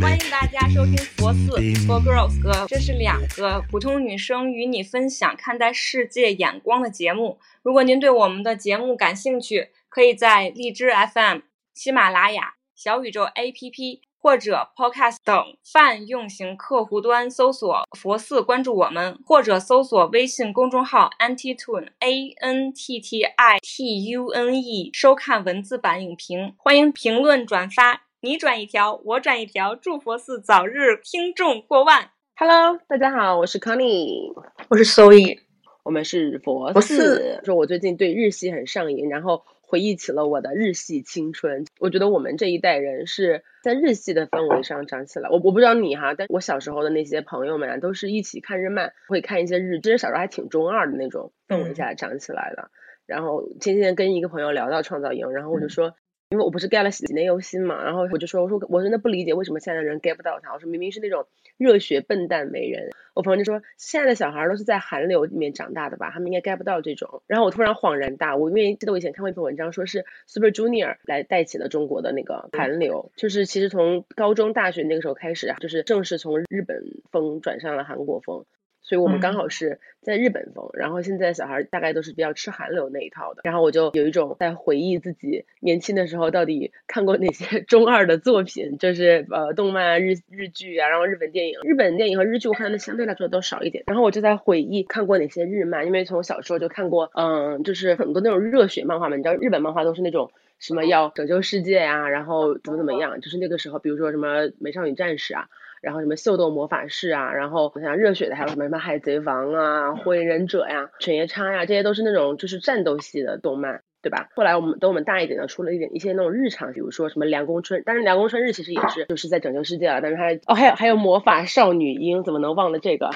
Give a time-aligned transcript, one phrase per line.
[0.00, 1.50] 欢迎大家收听佛四
[1.86, 7.38] For Girls 哥，这是两个普通女生与你分享看待世界眼光的节目。
[7.62, 11.40] 如果您对我们的节目感兴趣，可以在荔枝 FM、
[11.74, 26.54] 喜马拉雅、小宇宙 APP 或者 Podcast 等泛用型客户端搜索“佛寺”，关注我们，或者搜索微信公众号 “antitune a n t t i t u n e” 收看文字版影评。
[26.56, 32.08] 欢迎评论转发，你转一条，我转一条，祝佛寺早日听众过万。
[32.36, 34.32] Hello，大家好，我是 Connie，
[34.70, 35.40] 我是 Zoe，
[35.82, 37.40] 我们是佛佛寺寺。
[37.44, 41.64] 说我最近对日系很上瘾，然后回忆起了我的日系青春。
[41.80, 45.28] 我觉得我们这一代人是在日系的氛围上长起来。
[45.28, 52.70] 我我不知道你哈，但我小时候的那些朋友们啊，都是一起看日漫，会看一些日，其实小时候还挺中二的那种氛围下长起来的。
[53.04, 55.96] 然后前几天跟一个朋友聊到创造营，然后我就说。
[56.30, 60.52] 因为我不是 get 了喜内游心嘛，然后我就说，我说我真的不理解为什么现在的人 get 不到他。
[60.52, 61.26] 我说明明是那种
[61.56, 62.90] 热血笨蛋美人。
[63.14, 67.22] 我朋友就说，现在的小孩都是在韩流里面长大的吧，他们应该 get 不到这种。
[67.28, 76.82] 然后我突然恍然大悟，因为记得我以前看过一篇文章，说是 Super Junior 来带起了中国的那个韩流，就是其实从高中、大学那个时候开始啊，就是正式从日本
[77.12, 78.44] 风转向了韩国风。
[78.84, 100.30] 所以我们刚好是在日本风，然后现在小孩大概都是比较吃韩流那一套的，然后我就有一种在回忆自己年轻的时候到底看过哪些 中二的作品，就是呃动漫啊、日日剧啊，然后日本电影，日本电影和日剧我看的相对来说都少一点，然后我就在回忆看过哪些日漫，因为从小时候就看过，嗯，就是很多那种热血漫画嘛，你知道日本漫画都是那种。
[100.60, 105.48] 什么要拯救世界呀、然后怎么怎么样，就是那个时候，比如说什么美少女战士啊，
[105.84, 113.82] 然后什么秀逗魔法士啊，然后像热血的还有什么什么海贼王啊、火影忍者呀、犬夜叉呀，这些都是那种就是战斗系的动漫。
[114.04, 114.28] 对吧？
[114.36, 123.12] 后来我们等我们大一点呢，出了一点一些那种日常，比如说什么凉宫春，但是凉宫春日其实也是就是在拯救世界了，但是它哦还有还有魔法少女樱，怎么能忘了这个？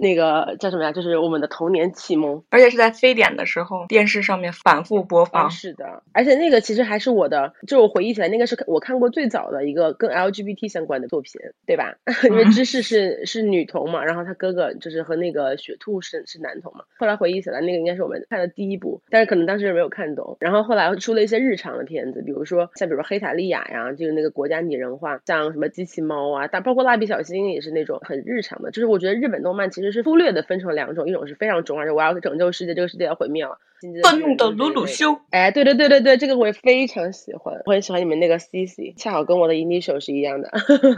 [0.00, 0.92] 那个叫什么呀？
[0.92, 2.42] 就是我们的童年启蒙。
[2.50, 5.50] 而且是在非典的时候，电视上面反复播啊，放。
[5.50, 11.94] 是的，而且那个其实还是我的，就我回忆起来，那个是我看过最早的一个跟 LGBT 相关的作品，对吧？
[12.24, 16.84] 因为芝士是是女童嘛，然后她哥哥就是和那个雪兔是是男童嘛。
[16.98, 20.36] 后来回忆起来，那个应该是我们看的第一部，但是可能当时没有看懂。
[20.40, 28.70] 然后后来出了一些日常的片子，比如说像比如说黑塔利亚呀，就是那个国家拟人化，像什么机器猫啊，但包括蜡笔小新也是那种很日常的。
[28.70, 33.58] 就是我觉得日本动漫其实是忽略的分成两种，一种是非常中二，就我要拯救世界，这个世界要毁灭了。
[34.02, 40.50] 愤怒的鲁鲁修，哎，对对对对对，这个我也非常喜欢，我很喜欢你们那个 CC，恰好跟我的 initial 是一样的。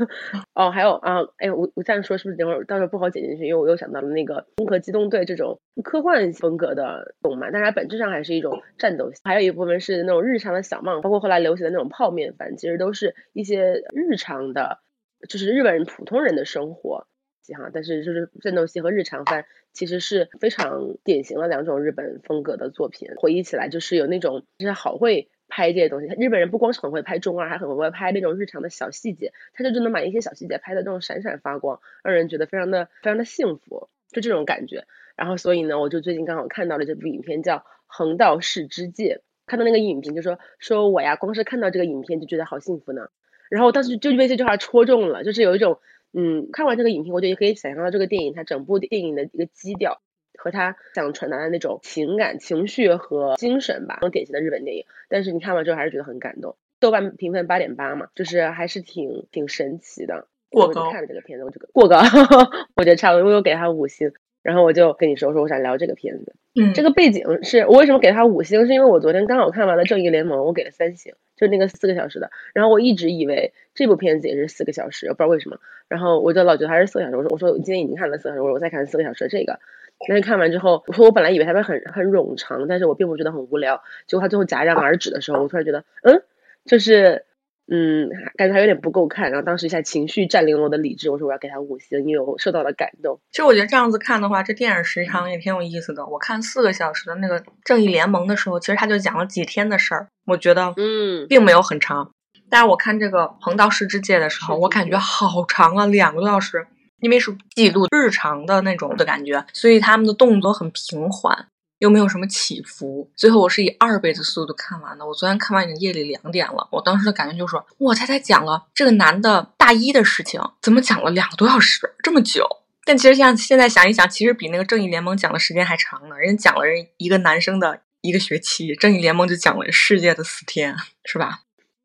[0.52, 3.46] 哦，还有啊，哎，我我这样说是不是等会儿到时候不好剪进去？
[3.46, 9.12] 因为我又想到了那个《攻壳机动队》这种科幻风格的动漫，但是它本质上还是一种战斗。
[9.22, 14.80] 还有一部分是那种日常的小漫，包括后来流行的那种泡面番，其实都是一些日常的，
[15.28, 17.06] 就是日本人普通人的生活。
[17.54, 23.08] 哈，但是就是战斗戏和日常番其实是非常典型的两种日本风格的作品。
[23.16, 26.06] 回忆起来，就是有那种就是好会拍这些东西。
[26.18, 34.86] 日本人不光是很会拍中二，还很会拍那种日常的小细节，他就真能把一些小细节拍的这种闪闪发光，让人觉得非常的非常的幸福，就这种感觉。
[35.16, 43.08] 然后所以呢，我就最近刚好看到了这部影片叫《横道世之介》，看到那个影评就说说我呀，光是看到这个影片就觉得好幸福呢。
[43.50, 45.80] 然后我当时就被这句话戳中了，就是有一种。
[46.12, 50.02] 嗯，看完这个影评，我觉得也可以想象到这个电影它整部电影的一个基调
[50.38, 54.84] 和它想传达的那种情感、情绪和精神吧，那种典型的日本电影。
[55.08, 56.56] 但是你看完之后还是觉得很感动。
[56.80, 60.26] 豆瓣评分八点八嘛，就是还是挺挺神奇的。
[60.50, 60.90] 过高。
[60.90, 62.00] 看了这个片子，我这个过高，
[62.76, 64.12] 我觉得差不多，因为我给他五星。
[64.42, 66.34] 然后我就跟你说，说我想聊这个片子。
[66.54, 72.30] 嗯，这个背景是我为什么给他五星，是因为我昨天刚好看完了《正义联盟》，我给了三星，就那个四个小时的。
[72.52, 75.58] 然后我一直以为这部片子也是四个小时，我不知道为什么。
[75.88, 77.16] 然后我就老觉得还是四个小时。
[77.16, 79.60] 我说我说我今天已经看了四个小时，我说我再看四个小时的这个。
[80.08, 83.82] 但是看完之后，我说我本来以为它会很很冗长，但是我并不觉得很无聊。
[84.06, 86.22] 结果它最后戛然而止的时候，我突然觉得，嗯，
[86.64, 87.24] 就是。
[87.70, 93.20] 嗯，感觉还有点不够看，然后当时一下情绪占领了我的理智，我说我要给他五星，因为我受到了感动。
[93.30, 96.04] 其实我觉得这样子看的话，这电影时长也挺有意思的。
[96.06, 102.10] 我看四个小时的那个《正义联盟》的时候，其实他就讲了几天的事儿，我觉得嗯，并没有很长。
[102.50, 106.66] 但是我看这个《横道世之介》的时候，我感觉好长啊，两个多小时，
[107.00, 111.46] 因为是记录日常的那种的感觉，所以他们的动作很平缓。
[111.82, 115.04] 又没有什么起伏，最后我是以二倍的速度看完的。
[115.04, 122.46] 我昨天看完已经夜里两点了，我当时的感觉就是说，哇，他才讲了这个男的大一的事情，怎么讲了两个多小时，这么久？
[122.84, 126.16] 但其实像现在想一想，其实比那个正义联盟讲的时间还长呢。
[126.16, 131.40] 人家讲了人一个男生的一个学期，正义联盟就讲了世界的四天，是吧？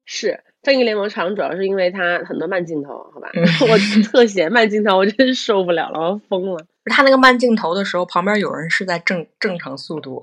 [0.05, 3.29] 是正义联盟长，主要是因为它很多慢镜头，好吧？
[3.67, 6.63] 我特写慢镜头，我真是受不了了，我要疯了。
[6.89, 10.21] 他那个慢镜头的时候，旁边有人是在正正常速度。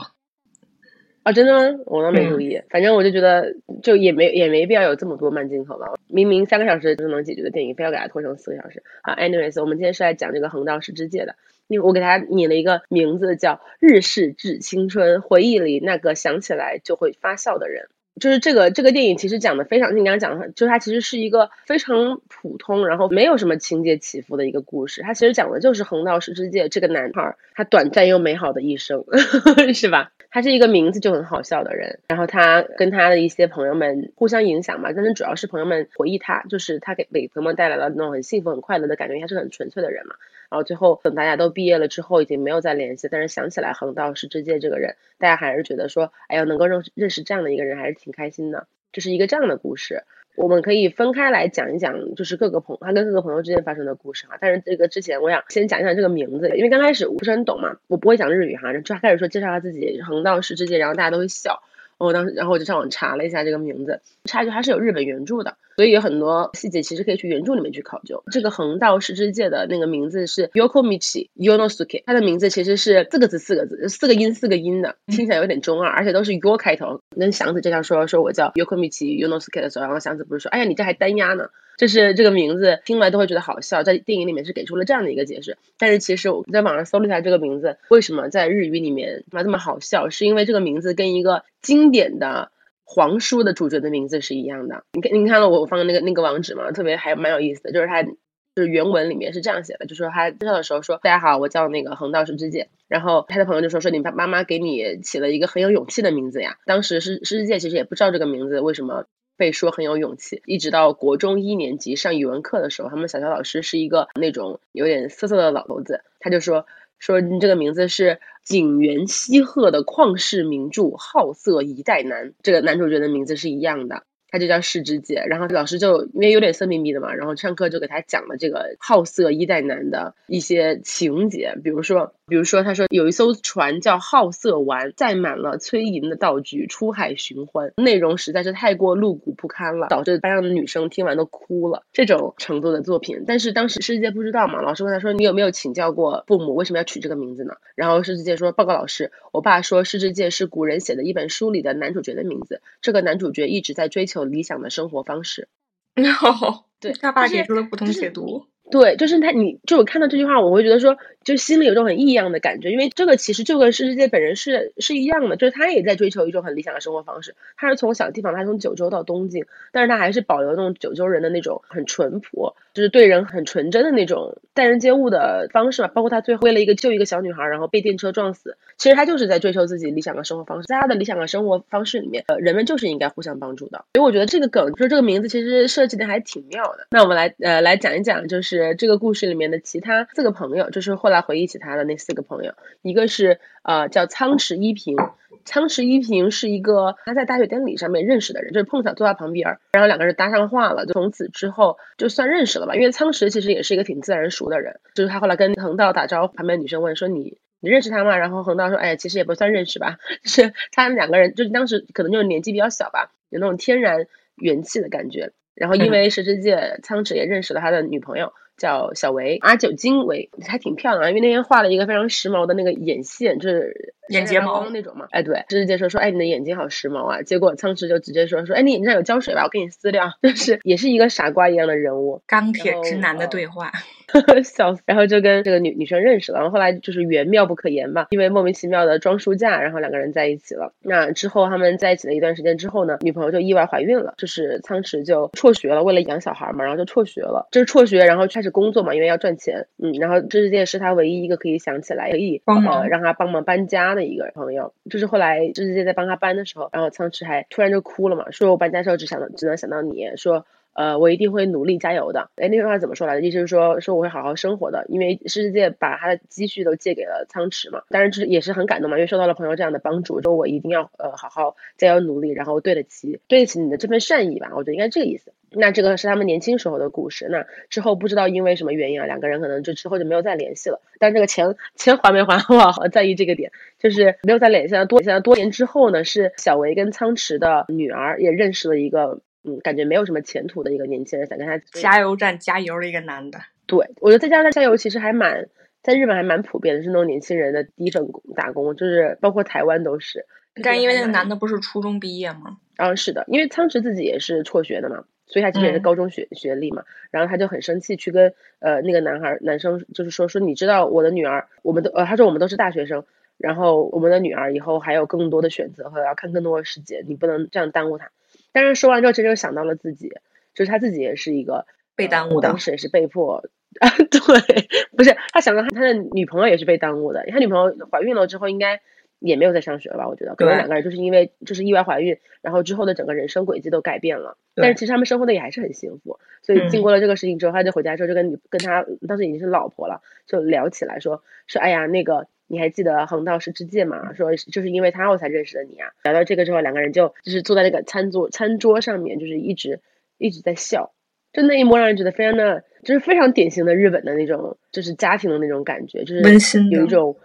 [1.23, 1.79] 啊，真的吗？
[1.87, 2.61] 我倒没注意。
[2.69, 5.87] 反正我就觉得，就也没也没必要有这么多慢镜头吧。
[6.07, 8.83] 明明三个小时就能解决的电影，非要给它拖成四个小时。
[9.01, 11.37] 啊，anyways，我们今天是来讲这个横道世之介的。
[11.67, 17.89] 因为我给他拟了一个名字，叫《日式致青春》，回忆里那个想起来就会发笑的人。
[18.21, 25.03] 就是这个这个电影其实讲的非常，你刚刚讲的，就是它其实是一个非常普通，然后没有什么情节起伏的一个故事。
[25.03, 29.05] 它其实讲的就是横道世之介这个男孩他短暂又美好的一生，
[29.75, 30.13] 是吧？
[30.31, 40.17] 他是一个名字就很好笑的人，然后他跟他的一些朋友们互相影响嘛，但是主要是朋友们回忆他，就是他给给朋友们带来了那种很幸福、很快乐的感觉，他是很纯粹的人嘛。
[40.51, 48.67] 然后最后等大家都毕业了之后，已经没有再联系，但是想起来横道世之介这个人，大家还是觉得说，哎呀，能够认认识这样的一个人，还是挺开心的。
[48.93, 50.05] 这是一个这样的故事，
[50.37, 54.39] 我们可以分开来讲一讲，就是各个朋他跟各个朋友之间发生的故事哈。
[54.41, 61.63] 但是这个之前，我想先讲一讲这个名字，因为刚开始我不是很懂嘛，我不会讲日语哈，就开始说介绍他自己横道世之介，然后大家都会笑。
[62.07, 68.23] 我当时，然后我就上网查了一下这个名字，查一句，它是有日本原著的，所以有很多细节其实可以去原著里面去考究。
[68.31, 77.01] 这个横道世之介的那个名字是 Yokomichi Yonosuke，他的名字其实是四个字，四个字，四个音，四个音的，听起来有点中二，而且都是 Yo 开头。
[77.17, 81.49] 跟祥子这样说，说我叫 Yokomichi Yonosuke 的时候，然后祥子不是说，哎呀，你这还单押呢？
[81.77, 85.57] 就是这个名字听来都会觉得好笑，在电影里面是给出了这样的一个解释。
[85.79, 90.09] 但是其实我在网上搜了一下这个名字，为什么在日语里面这么好笑？
[90.09, 92.53] 是因为这个名字跟一个经典的
[92.85, 94.85] 黄书的主角的名字是一样的。
[94.93, 96.71] 你看，你看了我放的那个那个网址吗？
[96.71, 109.07] 特别还蛮有意思的，就是他就是原文里面是这样写的，就说他介绍的时候说：“大家好，我叫那个横道世之介。”然后他的朋友就说：“说你爸妈妈给你起了一个很有勇气的名字呀。”当时世世之介其实也不知道这个名字为什么。
[109.37, 116.67] 被说很有勇气，一直到国中一年级上语文课的时候，他们小学老师是一个那种有点涩涩的老头子，他就说
[116.99, 124.05] 说你这个名字是景元西鹤的旷世名著《好色一代男》，这个男主角的名字是一样的。
[124.35, 143.23] 他就叫世之介，然后老师就因为有点色眯眯的嘛，然后上课就给他讲了这个好色一代男的一些情节，比如说，比如说他说有一艘船叫好色丸，载满了催淫的道具出海寻欢，内容实在是太过露骨不堪了，导致班上的女生听完都哭了，这种程度的作品。
[143.29, 147.55] 但是当时世之介不知道嘛，老师问他说你有没有请教过父母为什么要取这个名字呢？
[147.77, 154.24] 然后世之介说报告老师，我爸说世之介是古人写的一本书里的男主角的名字，这个男主角一直在追求。
[154.25, 155.49] 理想的生活方式，
[156.81, 158.47] 对，他爸给出了不同解读。
[158.71, 167.37] 对，就是他，你就我看到这句话，我会觉得说，就心里有种很异样的感觉，因为这个其实就跟世界本人是是一样的，就是他也在追求一种很理想的生活方式。
[167.59, 175.89] 他是从小地方，他从九州到东京，但是他还是保留那种九州人的那种很淳朴，就是对人很纯真的那种待人接物的方式吧。
[175.89, 180.67] 包括他最后为了一个救一个小女孩，然后被电车撞死，其实他就是在追求自己理想的生活方式。
[180.67, 183.85] 在他的理想的生活方式里面，呃，人们就是应该互相帮助的。
[183.95, 186.87] 所以我觉得这个梗，就是这个名字其实设计的还挺妙的。
[186.91, 188.75] 那我们来呃来讲一讲，就是。
[188.77, 194.97] 这个故事里面的其他四个朋友，就是后来回忆起他的那四个朋友，一个是呃叫仓池一平，
[195.45, 202.75] 仓池一平是一个他在大学典礼上面认识的人，就是碰巧坐在旁边，然后两个人搭上话了，就从此之后就算认识了吧。
[202.75, 208.17] 因为仓池其实也是一个挺自然熟的人，就是他后来跟恒道打招呼，旁边女生问说你你认识他吗？
[208.17, 214.07] 然后恒道说哎其实也不算认识吧， 就是他们两个人就是当时可能就是年纪比较小吧，有那种天然
[214.37, 215.33] 元气的感觉。
[215.55, 218.33] 然后因 为石之介仓池也认识了他的女朋友。
[218.57, 225.07] 叫小维阿九金维，还挺漂亮，因为那天画了一个非常时髦的那个眼线，就是眼睫毛那种嘛。
[225.11, 227.23] 哎，对，直接说说，哎，你的眼睛好时髦啊。
[227.23, 229.45] 结果苍池就直接说说，哎，你眼睛上有胶水吧？
[229.45, 230.13] 我给你撕掉。
[230.23, 233.73] 就是也是一个傻瓜一样的人物，钢铁直男的对话。
[234.45, 240.73] 笑死，然后就跟这个女女生认识了，然后后来就是缘妙不可言吧，因为莫名其妙的装书架，然后两个人在一起了。
[240.83, 249.67] 那之后他们在一起了一段时间之后呢，女朋友就意外怀孕了，就是仓池就辍学了，为了养小孩嘛，然后就辍学了，就是辍学，然后开始工作嘛，因为要赚钱。
[249.79, 254.73] 嗯，然后这件是他唯一一个可以想起来可以帮忙让他帮忙搬家的一个朋友。
[254.89, 260.47] 就是后来这世界在帮他搬的时候，然后仓池还突然就哭了嘛，说我搬家时候只想到只能想到你说。
[260.75, 262.31] 呃，我一定会努力加油的。
[262.37, 263.27] 哎，那句话怎么说来着？
[263.27, 267.83] 意思是说，说我会好好生活的，因为世界把他的积蓄都借给了仓池嘛。
[267.89, 274.51] 当然，这也是很感动嘛，因为受到了朋友这样的帮助，说我一定要呃好好加油努力，然后对得起对得起你的这份善意吧。
[274.55, 275.33] 我觉得应该这个意思。
[275.57, 277.29] 那这个是他们年轻时候的故事。
[277.31, 280.81] 那之后不知道因为什么原因啊，两个人可能就之后就没有再联系了。
[280.99, 284.85] 但这个钱钱还没还， 我好在意这个点，就是没有再联系了。
[284.87, 289.21] 多现在多年之后呢，是小维跟苍池的女儿也认识了一个。
[289.45, 293.39] 嗯，感觉没有什么前途的一个年轻人，想跟他加油站加油的一个男的。
[293.67, 295.49] 对，我觉得在加油站加油其实还蛮，
[295.83, 300.27] 在日本还蛮普遍的，是那种年轻人的第一份打工，就是包括台湾都是。
[300.63, 302.59] 但因为那个男的不是初中毕业吗？
[302.77, 306.85] 啊，是的，因为仓池自己也是辍学的嘛，所以他其实也是高中学学历嘛。
[307.11, 313.05] 然后他就很生气，去跟呃那个男孩男生就是说说，你知道我的女儿，我们都呃他说我们都是大学生，
[313.37, 318.11] 然后我们的女儿以后还有更多的选择和要看更多的世界，你不能这样耽误她。
[318.55, 320.11] 但是说完之后，其实又想到了自己，
[320.55, 323.45] 就是他自己也是一个被耽误的，当时也是被迫
[323.81, 328.81] 啊， 对，不是他想到他他的女朋友也是被耽误的，他女朋友怀孕了之后应该
[329.19, 330.09] 也没有在上学了吧？
[330.09, 336.19] 我觉得可能两个人就是因为就是意外怀孕，然后之后的整个人生轨迹都改变了，但是其实他们生活的也还是很幸福。
[336.43, 342.27] 所以经过了这个事情之后，他就回家之后就跟你跟他当时已经是老婆了，就聊起来说说哎呀那个。
[342.47, 344.13] 你还记得横道世之介吗？
[344.13, 345.89] 说就是因为他我才认识的你啊。
[346.05, 349.81] 聊到这个之后，两个人就就是坐在那个餐桌餐桌上面，就是一直
[350.19, 350.93] 一直在笑，
[351.33, 357.17] 就那一幕让人觉得非常的，就是非常典型的日本的那种，就是家庭的那种感觉，就是温馨，有一种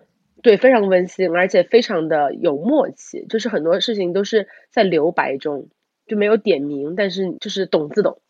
[0.42, 5.70] 对非常温馨，而且非常的有默契，就是很多事情都是在留白中，
[6.08, 8.22] 就没有点名，但是就是懂自懂。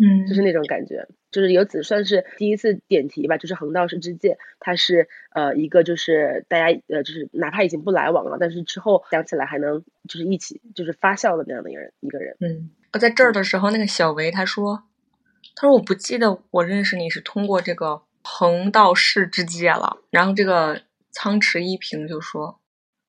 [0.00, 3.36] 嗯，就是那种感觉，就是由此算是第一次点题吧。
[3.36, 12.36] 就是横道世之介，他是呃一个就是大家呃就是哪怕已经不来往了，但是之后想起来还能就是一起就是发笑的那样的一个人一个人。
[12.38, 14.84] 嗯，我在这儿的时候，那个小维他说，
[15.56, 19.96] 他说我不记得我认识你是通过这个横道世之介了。
[20.10, 22.60] 然后这个苍池一平就说。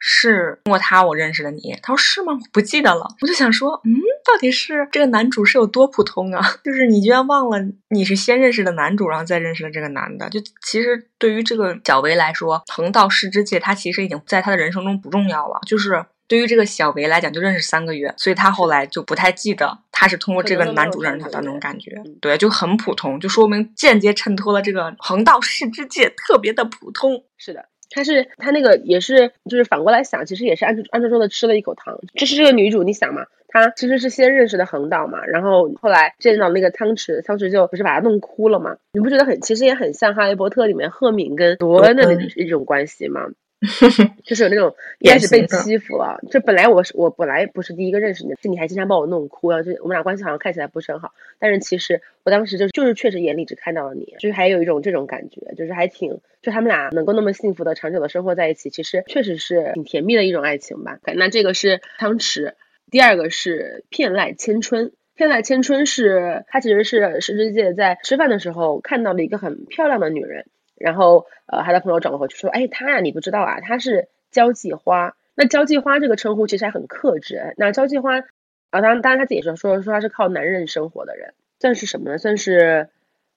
[0.01, 2.31] 是通过他我认识的你，他说是吗？
[2.53, 3.91] 不记得了，我就想说，嗯，
[4.25, 6.41] 到底是这个男主是有多普通啊？
[6.63, 7.57] 就是你居然忘了
[7.89, 10.29] 你是先认识的男主，然后再认识的这个男的。
[10.29, 15.59] 就其实对于这个小维来说，横道世之介他其实已经在他的人生中不重要了。
[15.67, 22.01] 就是对于这个小维来讲，就认识三个月，所以他后来就不太记得他是通过这个男主认识他的那种感觉。
[22.21, 27.25] 对，就很普通，就说明间接衬托了这个横道世之介特别的普通。
[27.37, 27.67] 是的。
[27.89, 31.99] 他是他那个也是，就是反过来想，其实也是暗暗戳戳的吃了一口糖。
[32.15, 38.77] 就是这个女主，你想嘛，她其实是先认识的横岛嘛，然后后来见到那个汤池，汤池就不是把她弄哭了嘛？
[38.93, 43.27] 你不觉得很，其实也很像《哈利波特》里面赫敏跟罗恩的那一种关系吗？
[44.23, 60.97] 就是有那种一开始被欺负了，就本来我是我本来不是第一个认识你，是你还经常把我弄哭啊，就我们俩关系好像看起来不是很好，但是其实我当时就就是确实眼里只看到了你，就是还有一种这种感觉，就是还挺就他们俩能够那么幸福的长久的生活在一起，其实确实是挺甜蜜的一种爱情吧。
[61.15, 62.55] 那这个是汤池，
[62.89, 70.45] 第二个是片濑千春，片濑千春是她其实是石之介在吃饭的时候看到了一个很漂亮的女人。
[70.79, 75.15] 然后，呃，他的朋友转过头去说：“哎，他呀，你不知道啊，他是交际花。
[75.35, 77.53] 那交际花这个称呼其实还很克制。
[77.57, 82.17] 那交际花，啊，当然，当然他自己说说说他是靠男人生活的人，算是什么呢？
[82.17, 82.89] 算是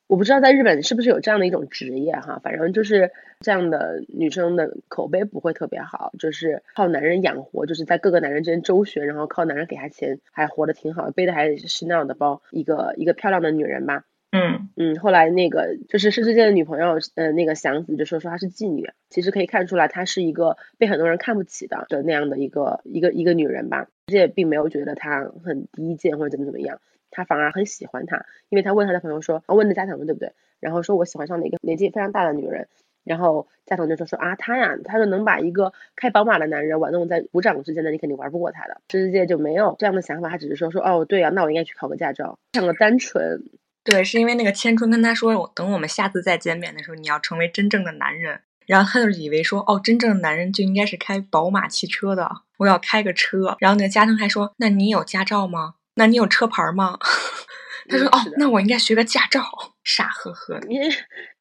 [0.09, 23.89] 我不知道在日本是不是有这样的一种职业哈，反正就是这样的女生的口碑不会特别好，就是靠男人养活，就是在各个男人之间周旋，然后靠男人给她钱，还活得挺好，背的还是那样的包，一个一个漂亮的女人吧。”嗯嗯，后来那个就是世之介的女朋友，呃，那个祥子就说说她是妓女，其实可以看出来她是一个被很多人看不起的的那样的一个一个一个女人吧。
[24.09, 30.33] 世界并没有觉得她很低贱或者怎么怎么样，他反而很喜欢她，因为他问他的朋友说，问的加藤对不对？
[30.61, 32.69] 然后说我喜欢上了一个年纪非常大的女人，
[33.05, 38.81] 然后加藤就说说啊，他呀，他说能把一个开宝马的男人玩弄在鼓掌之间的，你肯定玩不过他的。
[38.89, 43.43] 世之介就没有这样的想法，他只是说说哦，对呀，那我应该去考个驾照，非常的单纯。
[43.85, 48.41] 对，是因为那个千春跟他说，等我们下次再见面的时候，你要成为真正的男人。
[48.65, 53.57] 然后他就以为说，哦，真正的男人就应该是开宝马汽车的，我要开个车。
[53.59, 55.75] 然后那个加藤还说，那你有驾照吗？
[55.97, 56.97] 那你有车牌吗？
[57.91, 59.43] 他说，哦，那我应该学个驾照。
[59.83, 60.79] 傻呵呵，你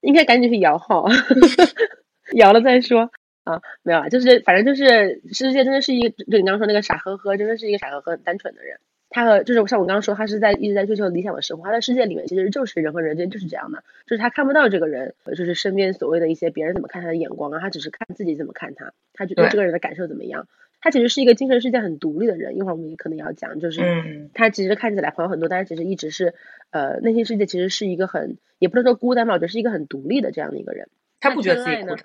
[0.02, 1.06] 应该赶紧去摇号，
[2.34, 3.02] 摇了再说
[3.44, 3.62] 啊。
[3.84, 8.80] 没有啊，就是反正就是世界真的是一个，就你刚刚说那个傻呵呵，真的是一个傻呵呵、很单纯的人。
[9.14, 11.66] 他和就是像我刚刚说，他是在一直在追求理想的生活。
[11.66, 20.48] 他的世界里面其实就是人和人之间就是这样的，就是他看不到这个人，就是身边所谓的一些别人怎么看他的眼光啊，他只是看自己怎么看他，他觉得这个人的感受怎么样。
[20.80, 22.56] 他其实是一个精神世界很独立的人。
[22.58, 23.82] 一会儿我们也可能要讲，就是
[24.34, 26.34] 他其实看起来朋友很多，但是其实一直是
[26.72, 30.88] 呃内心世界其实是一个很也不能说孤单吧，我觉得是一个很独立的这样的一个人。
[31.20, 31.98] 他不觉得自己孤单。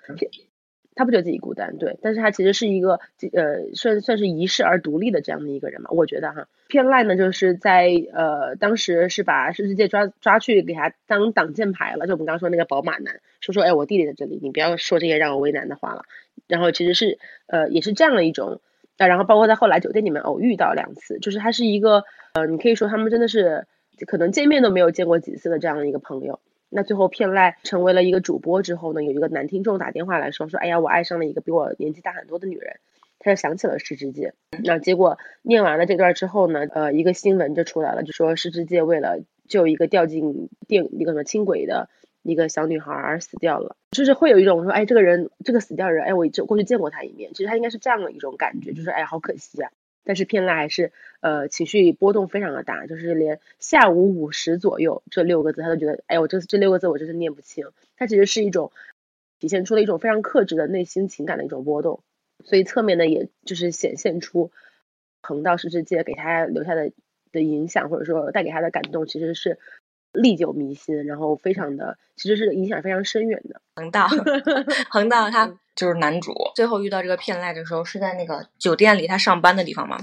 [0.97, 2.99] 他不觉得自己孤单，对，但是他其实是一个
[3.33, 6.49] 呃，算算是遗世而独立的这样的一个人嘛，我觉得哈。
[6.69, 16.03] 偏赖呢，就是在呃，当时是把世界抓抓去给他当挡箭牌了，就我们刚刚说那个宝马男，说说哎，我弟弟在这里，你不要说这些让我为难的话了。
[16.49, 18.61] 然后其实是呃，也是这样的一种，
[18.97, 23.67] 啊，然后包括在后来酒店里面偶遇到两次，就是他是一个呃，你可以说他们真的是
[24.07, 26.41] 可能见面都没有见过几次的这样的一个朋友。
[26.69, 32.77] 那最后骗赖成为了一个主播之后呢，有一个男听众打电话来说说，哎呀，我爱上了一个比我年纪大很多的女人，
[33.19, 34.35] 他就想起了石之介。
[34.65, 41.89] 那结果念完了这段之后呢，呃，一个新闻就出来了，就说石之介为了救一个掉进电一个什么轻轨的
[42.23, 49.71] 一个小女孩而死掉了，就是会有一种说，哎，这个人这个死掉人，哎，我就过去见过他一面，其实他应该是这样的一种感觉，就是哎，好可惜啊。
[50.07, 57.67] 但是片赖还是呃情绪波动非常的大，就是连下午五时左右这六个字他都觉得，哎，我这这六个字我真是念不清。
[57.97, 58.73] 他其实是一种
[59.39, 62.03] 体现出了一种非常克制的内心情感的一种波动，
[62.45, 64.53] 所以侧面呢，也就是显现出
[65.21, 66.93] 横道世之介给他留下的
[67.33, 69.59] 的影响，或者说带给他的感动，其实是。
[70.23, 73.61] 历久弥新，然后非常的，其实是影响非常深远的。
[73.77, 74.09] 恒大，
[74.91, 79.99] 恒大他就是男主，最后遇到这个骗赖的时候是在那个酒店里他上班的地方嘛，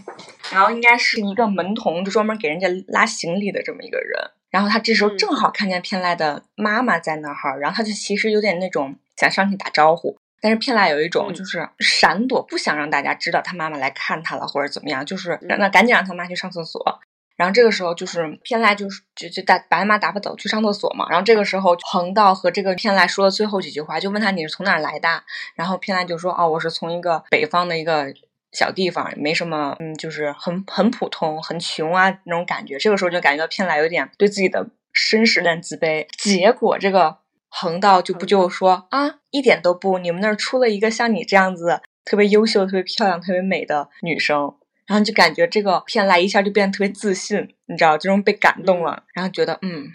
[0.52, 4.20] 然后应该是一个门童，就专门给人家拉行李的这么一个人。
[4.50, 17.00] 然后他这时候正好看见骗赖的妈妈在那儿，然后他就其实有点那种想上去打招呼，但是骗赖有一种就是闪躲，不想让大家知道他妈妈来看他了或者怎么样，就是让那赶紧让他妈去上厕所。
[17.36, 21.08] 然后这个时候就是偏赖，就是就就打把他妈打发走去上厕所嘛。
[21.10, 25.24] 然后这个时候横道和这个偏赖说了最后几句话，就问他你是从哪儿来的？
[25.56, 28.14] 然后偏赖就说哦，我是从一个北方的一个
[28.52, 32.78] 小地方，没什么，嗯，就是很很普通，很穷啊那种感觉。
[32.78, 36.06] 这个时候就感觉到偏赖有点对自己的身世有点自卑。
[36.18, 37.18] 结果这个
[37.50, 44.54] 横道就不就说啊，一点都不，你们那儿出了一个像你这样子特别优秀、特别漂亮、特别美的女生。
[44.86, 49.88] 然后就感觉这个片来一下就变得特别自信，你知道这种被感动了，然后觉得嗯，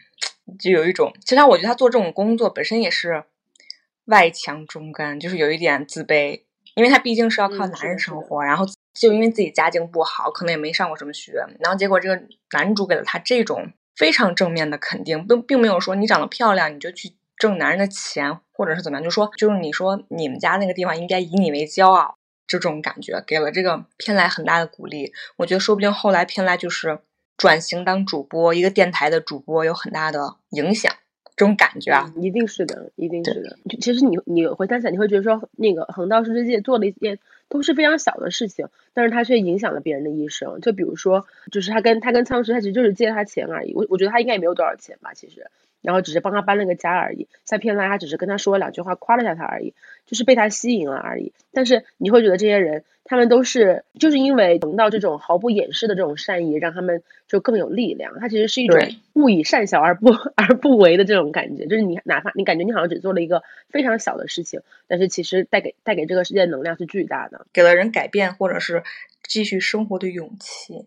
[0.59, 3.25] 就有一种，其实我觉得他做这种工作本身也是
[4.07, 6.43] 外强中干，就是有一点自卑，
[6.75, 8.65] 因为他毕竟是要靠男人生活，然后
[8.95, 22.18] 就因为自己家境不好，可能也没上过什么学，然后结果这个男主给了他这种非常正面的肯定，并并没有说你长得漂亮你就去挣男人的钱，或者是怎么样，就说就是你说你们家那个地方应该以你为骄傲。
[22.49, 26.99] 这种感觉给了这个偏来很大的鼓励，我觉得说不定后来偏来就是
[27.37, 30.93] 转型当主播，一个电台的主播有很大的影响。
[31.37, 33.57] 这种感觉啊，一定是的，一定是的。
[33.81, 40.61] 其实你你回想起来，你会觉得说那个横道世之介做了一件都是非常小的事情，但是他却影响了别人的一生。
[40.61, 43.73] 就比如说，就是他跟他跟仓石，他其实就是借他钱而已。
[43.73, 45.49] 我我觉得他应该也没有多少钱吧，其实。
[45.83, 49.75] 然后只是帮他搬了个家而已，在片来他只是跟他说了两句话，夸了下他而已，
[50.07, 51.33] 就是被他吸引了而已。
[51.53, 58.19] 但是你会觉得这些人，他们都是就是因为得到这种毫不掩饰的这种善意，让他们就更有力量。
[58.19, 58.79] 他其实是一种
[59.15, 68.83] 勿以善小而不 而不为的这种感觉，就是你哪怕你感觉你好像只做了一个非常小的事情，但是其实带给带给这个世界能量是巨大的，给了人改变或者是
[69.23, 70.87] 继续生活的勇气。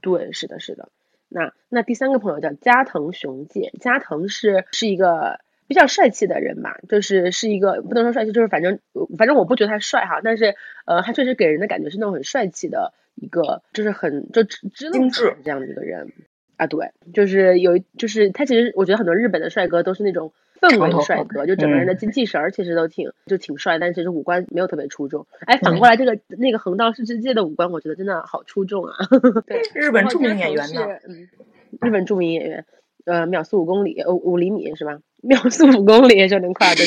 [0.00, 0.88] 对，是的，是的。
[1.36, 8.78] 那那第三个朋友叫加藤雄介，加藤是是一个比较帅气的人吧，就是是一个不能说帅气，就是反正
[9.18, 10.54] 反正我不觉得他帅哈，但是
[10.86, 16.10] 呃他确实给人的感觉是那种很帅气的一个，就是很就知知精致这样的一个人
[16.56, 20.32] 啊，对，就是有就是他其实我觉得很多日本的帅哥都是那种。
[20.60, 25.26] 氛围帅哥，就整个人的精气神儿其实都挺就挺帅，但其实五官没有特别出众。
[25.40, 28.94] 哎，反过来这个那个横道世之介的五官，我觉得真的好出众啊！
[29.46, 30.82] 对，日本著名演员呢？
[31.08, 31.28] 嗯，
[31.80, 32.64] 日本著名演员，
[33.04, 34.98] 呃，秒速五公里，五五厘米是吧？
[35.22, 36.82] 秒速五公里就能跨的。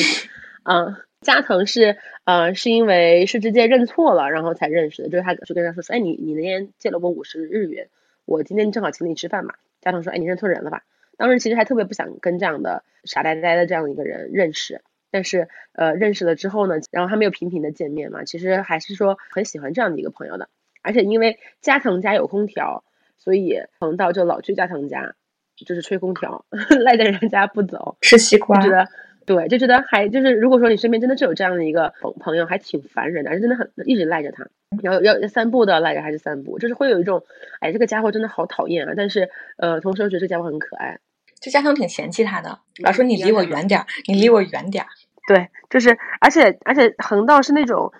[0.64, 5.08] 嗯，加藤是呃是因为世之介认错了，然后才认识的。
[5.08, 7.88] 就是他就跟他说说，哎，你你那天借了我五十日元，
[8.26, 9.54] 我今天正好请你吃饭嘛。
[9.80, 10.82] 加藤说，哎，你认错人了吧？
[11.20, 14.80] 当时其实还特别不想跟这样的傻呆呆的这样的一个人认识，
[15.10, 20.48] 但是呃认识了之后呢，然后他们又频频的见面嘛，其实还是说很喜欢这样的一个朋友的。
[20.80, 22.84] 而且因为加藤家有空调，
[23.18, 25.14] 所以横道就老去加藤家，
[25.56, 26.46] 就是吹空调，
[26.82, 28.58] 赖在人家不走，吃西瓜。
[28.62, 28.88] 觉得
[29.26, 34.48] 对，就觉得还就是如果说你身边真的是有这样的一个朋朋友，还挺烦人的，而且真的很一直赖着他，
[34.82, 37.22] 然后要散步的赖着还是散步，就是会有一种
[37.60, 39.28] 哎这个家伙真的好讨厌啊，但是
[39.58, 40.98] 呃同时又觉得这家伙很可爱。
[41.40, 44.88] 就家长挺嫌弃他的，老说你离我远点儿，你离我远点儿。
[45.26, 47.92] 对，就是而且而且横道是那种，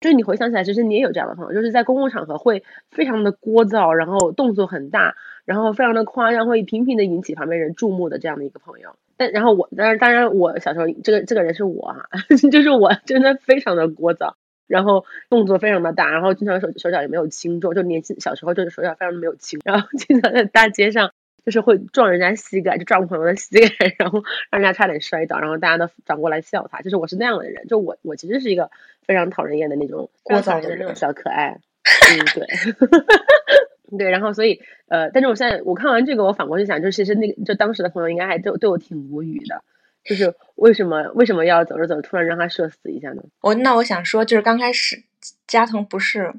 [0.00, 8.96] 就是你回想起来，其实你也有这样的朋友，就是在公共场合会非常的聒噪，然后动作很大，然后非常的夸张，会频频的引起旁边人注目的这样的一个朋友。
[9.16, 12.08] 但然后我，当然当然我小时候这个这个人是我哈，
[12.50, 14.32] 就是我真的非常的聒噪，
[14.66, 21.12] 然后动作非常的大，然后经常手手脚也没有轻重，就年轻小时候就是手脚非常的没有轻，然后经常在大街上。
[21.44, 26.80] 就是会撞人家膝盖，就撞朋友的膝盖， 然后让人家差点摔倒，然后大家都转过来笑他。
[26.80, 28.70] 就是我是那样的人，就我我其实是一个
[29.06, 31.58] 非常讨人厌的那种聒噪的那种小可爱。
[31.82, 32.46] 嗯，对，
[33.98, 39.64] 对，然后所以呃，但是我现在我看完这个，我反过去想，就其实那个就当时的朋友应该还对对我挺无语的，
[40.04, 43.22] 就是为什么为什么要走着走着突然让他社死一下呢？
[43.40, 45.02] 我那我想说，就是刚开始
[45.46, 46.32] 加藤不是，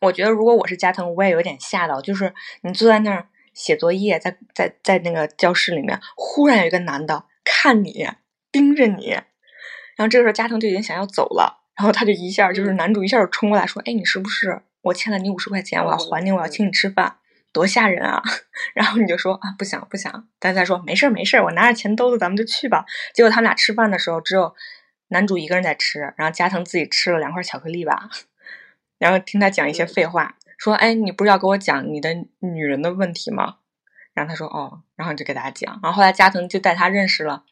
[0.00, 2.32] 我觉得如果我是加藤，我也有点吓到，就是
[2.62, 3.26] 你坐在那儿。
[3.58, 8.08] 写作业，在在在那个教室里面，忽然有一个男的看你，
[8.52, 17.16] 盯着你，然后这个时候加藤就已经想要走了，然后他就一下就是男主一下就冲过来说：“哎，你是不是我欠了你五十块钱，我要还你，我要请你吃饭，
[17.52, 18.22] 多吓人啊！”
[18.74, 24.54] 然后你就说：“啊，不想不想。”但他说：“没事没事，我拿着钱兜子，咱们就去吧。”结果他们俩吃饭的时候，只有
[25.08, 28.08] 男主一个人在吃，然后加藤自己吃了两块巧克力吧，
[28.98, 30.36] 然后听他讲一些废话。
[30.58, 33.56] 说，哎，你不是要给我讲你的女人的问题吗？
[34.12, 35.78] 然后他说，哦，然后就给大家讲。
[35.82, 37.44] 然后后来加藤就带他认识了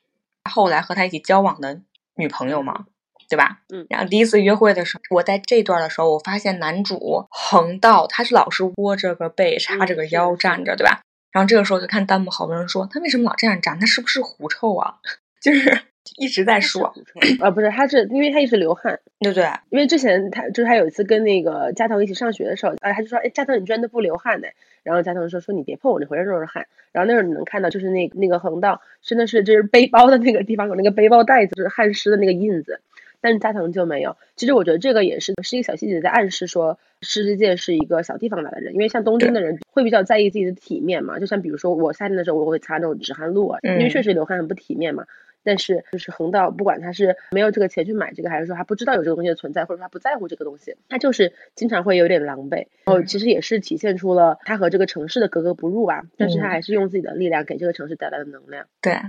[0.50, 1.80] 后来和他一起交往的
[2.16, 2.86] 女朋友嘛，
[3.28, 3.60] 对吧？
[3.72, 3.86] 嗯。
[3.88, 11.00] 然后第一次约会的时候，我在这段的时候，我发现男主横道他是老是窝着个背，叉着个腰站着，对吧？
[11.30, 13.78] 然后这个时候就看弹幕，好多人说他为什么老这样站？
[13.78, 14.96] 他是不是狐臭啊？
[15.40, 15.82] 就是。
[16.16, 16.94] 一直在说
[17.40, 19.44] 啊，不是，他是因为他一直流汗，对不对？
[19.70, 24.48] 因为之前他就是他有一次跟那个加藤一起上学的时候，哎，他就说，哎，加藤你居然都不流汗呢。
[24.82, 26.66] 然后加藤说，说你别碰我，你浑身都是汗。
[26.92, 32.80] 然后那时候你能看到，就是那那个横道真的是就是背包的那个地方有那个背包带子，就是汗湿的那个印子。
[33.20, 34.16] 但是加藤就没有。
[34.36, 38.74] 其实我觉得这个也是是一个小细节，在暗示说世之介是一个小地方来的人。
[38.74, 45.04] 因为像东京的人会比较在意自己的体面嘛，就像比如说我夏天的时候我会擦那种止汗露啊，因为确实流汗很不体面嘛。
[45.46, 52.66] 但是就是横道，不管他是没有这个钱去买这个，还是说他不知道有这个东西的存在，或者他不在乎这个东西，他就是经常会有点狼狈。
[52.84, 56.02] 然后其实也是体现出了他和这个城市的格格不入吧。
[56.16, 58.66] 但是他还是用自己的力量给这个城市带来了能量。
[58.82, 59.00] 对，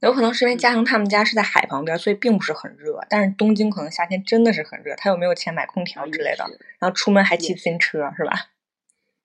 [0.00, 3.00] 有可能是因为嘉恒他们家是在海旁边，所以并不是很热。
[3.08, 6.44] 但是东京可能夏天真的是很热，他又没有钱买空调之类的，
[6.80, 8.32] 然后出门还骑自行车，是吧？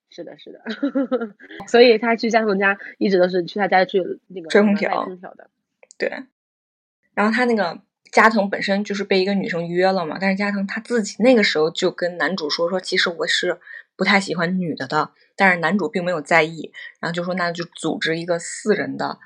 [0.09, 0.61] 是的，是的。
[1.67, 5.49] 所以他去嘉恒家一直都是去他家去那个吹空调空调的。
[5.97, 6.11] 对。
[7.13, 7.79] 然后他那个
[8.11, 13.59] 加藤本身就是被一个女生约了嘛，但是加藤他自己那个时候就跟男主说说，其实我是
[13.95, 19.19] 不太喜欢女的的，但是男主并没有在意，然后就说那就组织一个四人的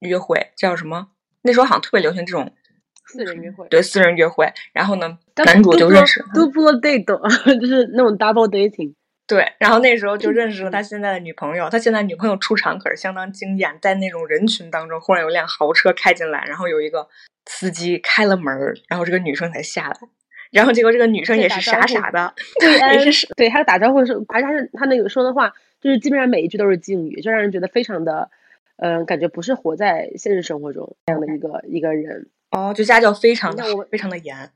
[0.00, 1.08] 约会，叫什么？
[1.42, 2.52] 那时候好像特别流行这种
[3.06, 4.52] 四人约会，对，四人约会。
[4.72, 7.04] 然后呢，男主就认识 double date，
[7.60, 8.94] 就是那种 double dating。
[9.26, 11.70] 对，然后那时候就认识了他现在的女朋友。
[11.70, 17.08] 他现在女朋友出场可是相当惊艳，在那种人群当中，忽然有辆豪车开进来，然后有一个
[17.46, 19.96] 司机开了门然后这个女生才下来，
[20.50, 28.30] 然后结果这个女生也是傻傻的，对，是对她打招呼的时候，而且她是他那个说的话，就是基本上每一句都是敬语，就让人觉得非常的，
[28.76, 32.28] 嗯，感觉不是活在现实生活中这样的一个一个人。
[32.50, 34.50] 哦，就家教非常的非常的严。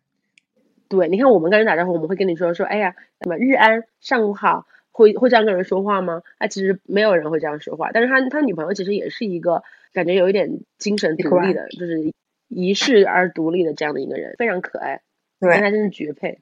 [0.88, 6.22] 对，你看我们跟人打招呼，我们会跟你说说，哎呀，什么日安，上午好，会会这样跟人说话吗？
[6.38, 7.90] 啊，其实没有人会这样说话。
[7.92, 12.12] 但是他他女朋友其实也是一个感觉有一点精神独立的，就是
[12.48, 15.02] 一世而独立的这样的一个人，非常可爱，
[15.38, 16.40] 对，他真是绝配。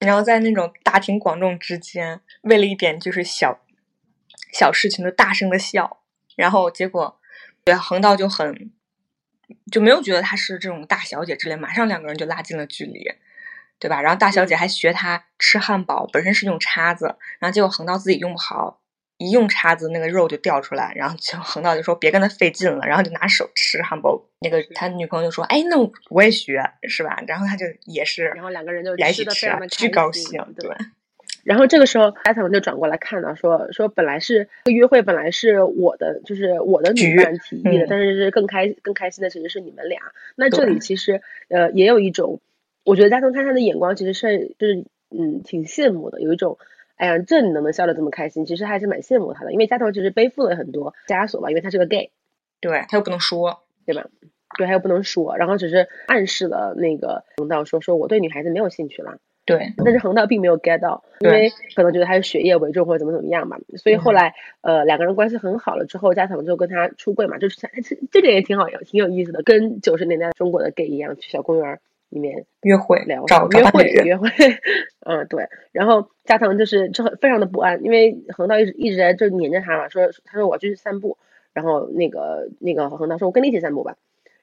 [0.00, 3.60] 然后在那种大庭广众之间，为了一点就是小
[4.52, 6.00] 小事情就大声的笑，
[6.34, 7.18] 然后结果
[7.64, 8.70] 对横道就很
[9.70, 13.08] 就没有觉得她是这种大小姐之类，马上两个人就拉近了距离。
[13.78, 14.00] 对吧？
[14.00, 18.80] 然后大小姐还学他吃汉堡，本身是用叉子，然后结果横道自己用不好，
[19.18, 24.22] 一用叉子那个肉就掉出来，然后就横道就说别跟他费劲了，然后就拿手吃汉堡。
[24.40, 25.76] 那个他女朋友就说：“哎，那
[26.10, 30.70] 我也学，是吧？”然后他就也是，然后两个人就一起吃，巨高兴，对。
[31.44, 40.00] 然后这个时候，艾特文就转过来看到说：“说本来是约会，本来是我的，就是我的女伴提议的，但是是更开更开心的其实是你们俩。
[40.34, 42.40] 那这里其实呃也有一种。”
[42.86, 46.56] 我觉得加藤看他的眼光其实是就是嗯挺羡慕的，有一种
[46.94, 48.46] 哎呀这你能不能笑得这么开心？
[48.46, 52.12] 其实还是蛮羡慕他的，因为加藤其实背负了很多枷锁吧，因为他是个 gay，
[52.60, 54.06] 对他又不能说，对吧？
[54.56, 59.18] 对，他又不能说，然后只是暗示了那个横道说说我对女孩子没有兴趣了。
[59.44, 71.78] 对，但是横道并没有 get 到，因为可能觉得他是学业为重或者怎么怎么样吧，所以后来呃两个人关系很好了之后，加藤就跟他出柜嘛，就是这这点也挺好，挺有意思的，跟九十年代中国的 gay 一样，去小公园
[72.16, 74.28] 里面约会聊找约会 约会，
[75.04, 81.18] 嗯对，然后加藤就是就很非常的不安，因为横道一直一直在这黏着他嘛，说他说我要去散步，
[81.52, 83.96] 然后那个那个横道说我跟你一起散步吧，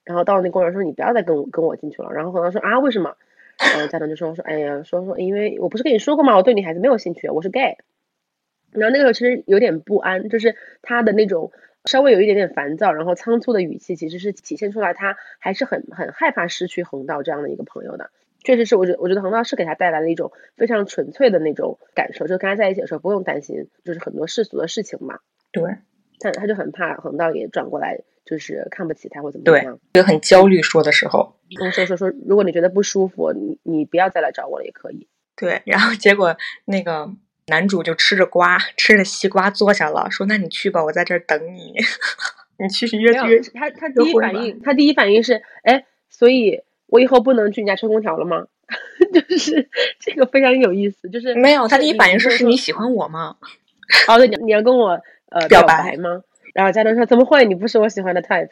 [0.04, 3.16] 然后到了那公园说你不要再跟我跟我进去了，然后横道说啊为什么？
[3.58, 6.36] 然后加藤就说说，哎呀，说说，因为我不是跟你说过吗？
[6.36, 7.78] 我对女孩子没有兴趣，我是 gay。
[8.72, 11.52] 然后那个时候其实有点不安，就是他的那种
[11.86, 18.12] 稍微有一点点烦躁，然后仓促的语气，其实是体现出来他还是很很害怕失去恒道这样的一个朋友的。
[18.44, 25.20] 确实是，我觉我觉得恒道是给他带来了一种非常纯粹的那种感受，就跟他在一起的时候不用担心，就是很多世俗的事情嘛。
[25.52, 25.64] 对。
[26.20, 28.04] 但他就很怕恒道也转过来。
[28.26, 31.36] 就是看不起他或怎么样，对，很焦虑说的时候，
[31.74, 35.10] 说说说，如果你觉得不舒服，你你不要再来找我了，也可以。
[35.36, 37.12] 对，然后结果那个
[37.48, 41.74] 男主就吃着瓜，吃着西瓜坐下了，说：“那你去吧，我在这儿等你，
[42.58, 48.48] 你去约约。”他他第一反应，他第一反应是，哎，所以我以后不能去你家吹空调了吗？
[49.14, 53.36] 就是这个非常有意思，就是没有，他第一反应是是你喜欢我吗？
[54.08, 56.22] 哦，对，你你要跟我呃表白吗？
[56.54, 57.46] 然后佳伦说：“怎么会？
[57.46, 58.50] 你不是我喜欢的 type。”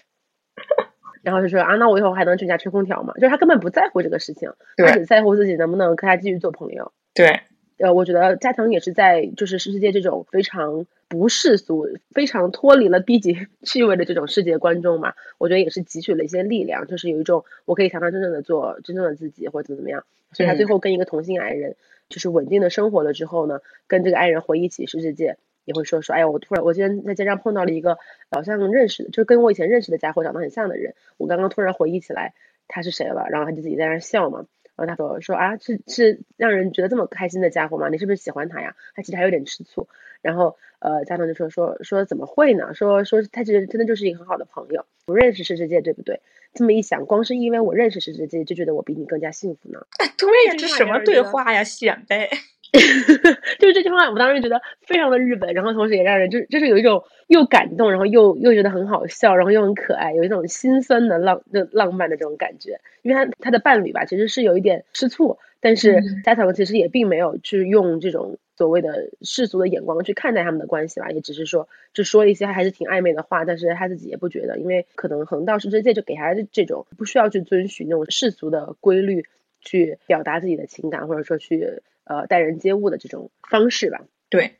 [1.23, 6.91] 然后就说：“啊，那我以后还能去你家吹空调吗？”就是他根本不在乎这个事情，他只在乎自己能不能跟他继续做朋友。
[7.13, 7.41] 对，
[7.81, 20.05] 呃，我觉得加藤也是在就是世界这种非常不世俗、非常脱离了低级 趣味的这种世界观众嘛，我觉得也是汲取了一些力量，就是有一种我可以堂堂正正的做真正的自己，或者怎么怎么样。
[20.33, 21.75] 所以他最后跟一个同性爱人
[22.09, 25.37] 就是稳定的生活了之后呢，跟这个爱人回忆起世界。
[25.63, 27.99] 也会说说，哎呀，我突然我今天在街上碰到了一个
[28.31, 32.33] 好像认识的，就跟我以前认识的家伙长得很像的人，我刚刚突然回忆起来
[32.67, 34.47] 他是谁了，然后他就自己在那笑嘛，
[34.85, 37.89] 然后他说说啊，是是让人觉得这么开心的家伙吗？
[37.89, 38.75] 你是不是喜欢他呀？
[38.95, 39.87] 他其实还有点吃醋，
[40.21, 42.73] 然后呃，家长就说说说怎么会呢？
[42.73, 46.21] 说说他其实真的就是一个很好的朋友，不认识世世界对不对？
[46.53, 49.85] 这么一想，光是因为我认识世世界，就觉得我比你更加幸福呢？
[50.17, 52.29] 对呀，这什么对话呀，显摆。
[53.59, 62.79] 就是这句话，我当时觉得非常的日本，然后同时也让人就就是有一种又感动，然后又又觉得很好笑，然后又很可爱，有一种心酸的浪的浪漫的这种感觉。
[63.01, 79.25] 因为他他的伴侣吧，其实是有一点吃醋，但是加藤其实也并没有去用这种所谓的世俗的眼光去看待他们的关系吧，也只是说就说一些还是挺暧昧的话，但是他自己也不觉得，因为可能横道世之介就给他这种不需要去遵循那种世俗的规律
[79.59, 81.81] 去表达自己的情感，或者说去。
[82.05, 84.01] 呃，待人接物的这种方式吧。
[84.29, 84.55] 对。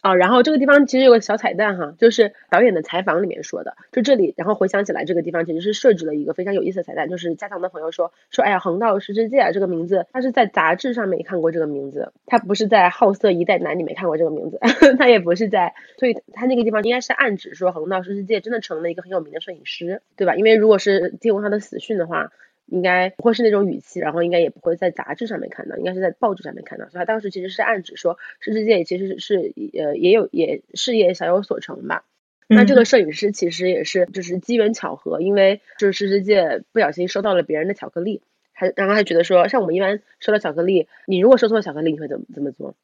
[0.00, 14.60] 哦，然后这个地方其实有个小彩蛋哈，就是导演的采访里面说的，就这里，然后回想起来，这个地方其实是设置了一个非常有意思的彩蛋，就是加藤的朋友说说，哎呀，横道世之介啊，这个名字，他是在杂志上面看过这个名字，他不是在好色一代男里面看过这个名字，
[15.00, 20.36] 他也不是在，所以他那个地方应该是暗指说横道世之介真的成了一个很有名的摄影师，对吧？
[20.36, 22.30] 因为如果是听过他的死讯的话。
[22.70, 26.84] 应该不会是那种语气，然后应该也不会在杂志上面看到，应该是在报纸上面看到。
[26.90, 32.04] 所以他当时其实是暗指说，世之介其实是呃也有也事业小有所成吧。
[32.46, 42.74] 那这个摄影师其实也是就是机缘巧合，因为就是世之界不小心收到了别人的巧克力，还然后还觉得说，像我们一般收到巧克力，你如果收错巧克力，你会怎么怎么做？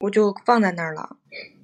[0.00, 1.16] 我就放在那儿了。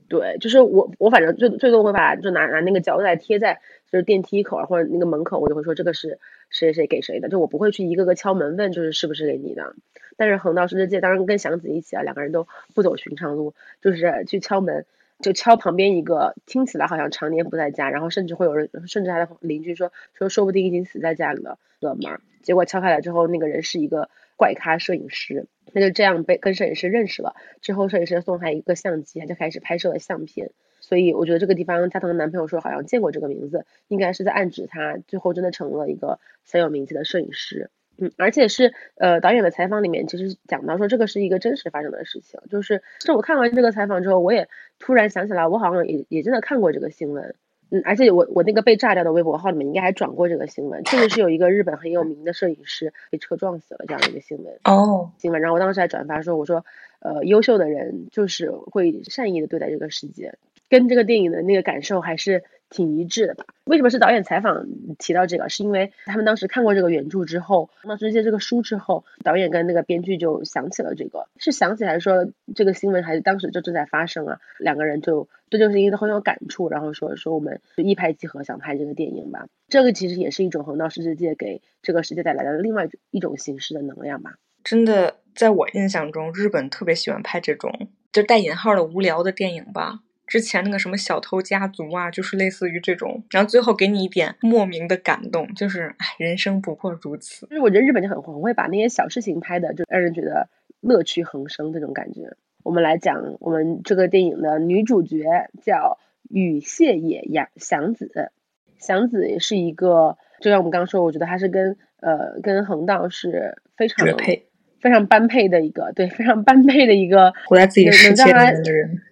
[0.09, 6.19] 对，就是我我反正最最多会把就拿拿那个胶带贴在就是电梯口啊或者那个门口，我就会说这个是。
[6.51, 7.29] 谁谁给谁的？
[7.29, 9.75] 就我不会去一个个敲门问，就是是不是给你的。
[10.17, 14.85] 但是横道世之介当然跟祥子一起啊，两个人都不走寻常路，就是去敲门，
[15.21, 22.21] 就敲旁边一个听起来好像常年不在家，然后甚至会有人，甚至他的邻居说说说不定已经死在家里了的门。
[22.43, 27.35] 结果敲开来之后，那个人是一个怪咖摄影师，那就这样被跟摄影师认识了。
[27.63, 30.51] 之后摄影师送他一个相机，他就开始拍摄了相片。
[30.91, 36.19] 所以我觉得这个地方，加藤的男朋友说好像见过这个名字，应该是在暗指他最后真的成了一个
[36.51, 37.71] 很有名气的摄影师。
[37.97, 44.49] 嗯，而且是呃导演的采访里面其实讲到说这个是一个真实发生的事情，就是是我看完这个采访之后，我也
[44.81, 47.37] 突然想起来，我好像也也真的看过这个新闻。
[47.71, 54.55] 嗯，而且我我那个被炸掉的微博号里面应该还转过这个新闻，确实是有一个日本很有名的摄影师被车撞死了这样的一个新闻。
[54.65, 56.65] 哦，新闻，然后我当时还转发说，我说
[57.01, 60.35] 呃优秀的人就是会善意的对待这个世界。
[60.69, 63.45] 跟这个电影的那个感受还是挺一致的吧？
[63.65, 64.67] 为什么是导演采访
[64.99, 65.49] 提到这个？
[65.49, 74.39] 是因为他们当时看过这个原著之后，看到世界这个书之后，导演跟那个编剧就想起了这个，是想起还是说这个新闻还是当时就正在发生啊？
[74.59, 79.47] 两个人就对这个事情都很有感触，然后说说我们就一拍即合，想拍这个电影吧。
[79.69, 84.37] 这个其实也是一种横道世界给这个世界带来的另外一种形式的能量吧。
[84.63, 90.01] 真的，在我印象中，日本特别喜欢拍这种就带引号的无聊的电影吧。
[90.31, 97.49] 之前那个什么小偷家族啊，就是类似于这种，然后最后给你一点莫名的感动，就是哎，人生不过如此。
[97.49, 100.49] 就是我觉得日本就很很会把那些小事情拍的，就让人觉得
[100.81, 102.37] 乐趣横生这种感觉。
[102.63, 105.25] 我们来讲我们这个电影的女主角
[105.65, 108.31] 叫羽谢野洋祥子，
[108.79, 114.47] 祥子也是一个，就像我们刚刚说，我觉得她是跟呃跟横道是非常绝配、
[114.81, 119.03] 非常般配的一个，对，非常般配的一个活在自己世界里面的人。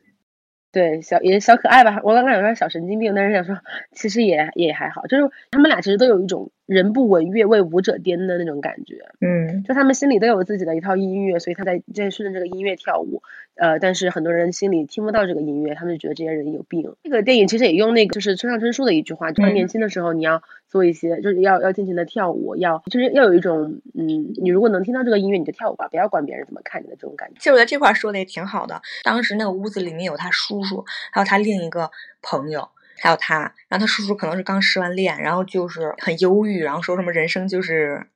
[0.70, 2.00] 对，小也小可爱吧。
[2.04, 3.57] 我刚刚有说小神经病，但是想说
[3.92, 9.07] 其实也也还好，就是他们俩其实都有一种人不闻乐为舞者颠的那种感觉。
[9.20, 13.22] 嗯，就他们心里都有自己的一套音乐，所以他在在顺着这个音乐跳舞。
[13.54, 16.94] 呃，但是很多人心里听不到这个音乐，他们就觉得这些人有病。
[17.02, 27.37] 这个电影其实也用那个就是村上春树的一句话，就是年轻的时候你要做一些，就是要要尽情的跳舞，要就是要有一种嗯，你如果能听到这个音乐，你就跳舞吧，不要管别人怎么看你的这种感觉。
[27.38, 28.81] 其实我觉得这块说的也挺好的。
[29.02, 38.07] 当时那个屋子里面有他叔叔，还有他另一个朋友，还有他，然后他叔叔可能是刚失完恋，然后就是很忧郁，然后说什么人生就是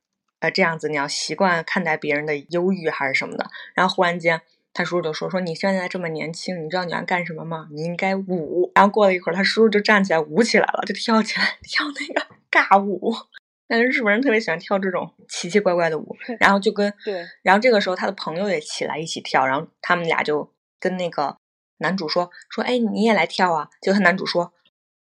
[0.41, 4.43] 呃这样子，你要习惯看待别人的忧郁还是什么的，然后忽然间。
[4.75, 7.69] 他叔叔就说：“说你现在这么年轻，你知道你要干什么吗？
[7.73, 13.13] 你应该舞。”然后过了一会儿，他叔叔就站起来舞起来了，就跳起来跳那个尬舞。
[13.67, 21.39] 但是日本人特别喜欢跳这种奇奇怪怪的舞，然后就跟对，然后这个时候他的朋友也起来一起跳，然后他们俩就跟那个
[21.79, 24.53] 男主说：“说哎，你也来跳啊？”结果他男主说：“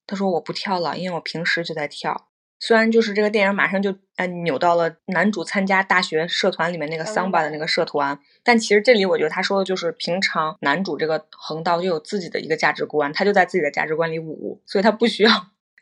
[0.09, 2.27] 他说我不跳了，因为我平时就在跳。”
[2.59, 15.31] 虽然就是这个电影马上就呃扭到了男主参加大学社团里面那个桑巴的那个社团，但其实这里我觉得他说的就是平常男主这个横道就有自己的一个价值观，他就在自己的价值观里舞，所以他不需要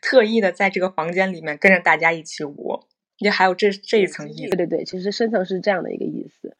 [0.01, 2.81] 特意的在这个房间里面跟着大家一起舞，
[3.17, 4.55] 也还有这这一层意思。
[4.55, 6.55] 对对对，其实深层是这样的一个意思，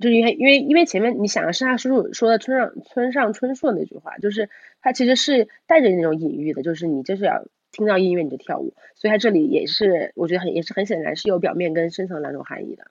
[0.00, 4.48] 就是因为因为因为前面你想是他叔叔说的村上村上春树那句话，就是
[4.80, 7.44] 他其实是带着那种隐喻的，就是你就是要。
[7.72, 12.90] 听到音乐你就跳舞，所以他这里也是我觉得很也是很显然是有表面跟深层两种含义的。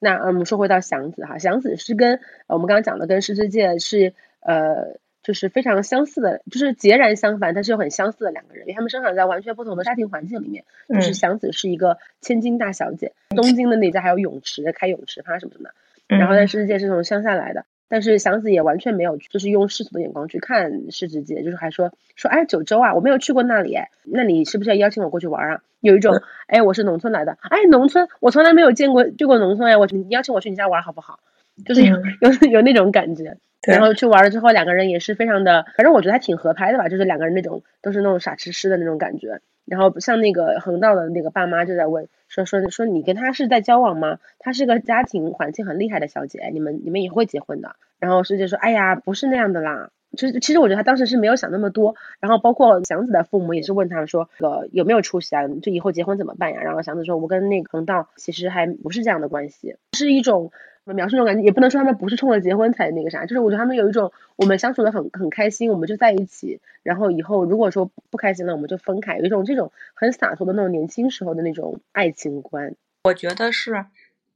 [0.00, 10.64] 那我们说回到祥子哈，祥子是跟我们刚刚讲的跟世之介是呃就是非常相似的，就是截然相反，但是又很相似的两个人，因为他们生长在完全不同的家庭环境里面。
[10.88, 15.70] 就是祥子是一个千金大小姐，东京的那家还有泳池，开泳池趴什么什么，
[16.06, 17.64] 然后在世之介是从乡下来的。
[17.88, 25.62] 但是祥子也完全没有，就是用世俗的眼光去看世之界，就是还说说哎九州啊，我没有去过那里，那你是不是要邀请我过去玩啊？
[25.80, 26.14] 有一种
[26.46, 31.20] 哎我是农村来的，哎农村我从来没有见过去过农村哎，我你邀请我去你家玩好不好？
[31.64, 33.36] 就是有有 有那种感觉，
[33.66, 39.40] 然后去玩了之后两个人也是非常的，反正我觉得还挺合拍的吧，就是两个人那种都是那种傻痴痴的那种感觉。
[39.64, 44.18] 然后像那个横道的那个爸妈就在问说说说你跟他是在交往吗？
[44.40, 47.76] 她是个家庭环境很厉害的小姐，你们你们也会结婚的。
[48.00, 49.90] 然后师姐说，哎呀，不是那样的啦。
[50.16, 51.94] 其实其实我觉得他当时是没有想那么多。
[52.18, 55.46] 然后包括祥子的父母也是问他说，呃有没有出息啊？
[55.62, 56.60] 就以后结婚怎么办呀？
[56.60, 60.50] 然后祥子说，我跟那个横道其实还不是这样的关系，是一种。
[60.84, 72.74] 描述那种感觉，也不能说他们不是冲着结婚才那个啥，就是我觉得他们有一种我们相处的很很开心，我们就在一起，然后以后如果说不开心了，我们就分开，有一种这种很洒脱的那种年轻时候的那种爱情观。
[73.04, 73.86] 我觉得是，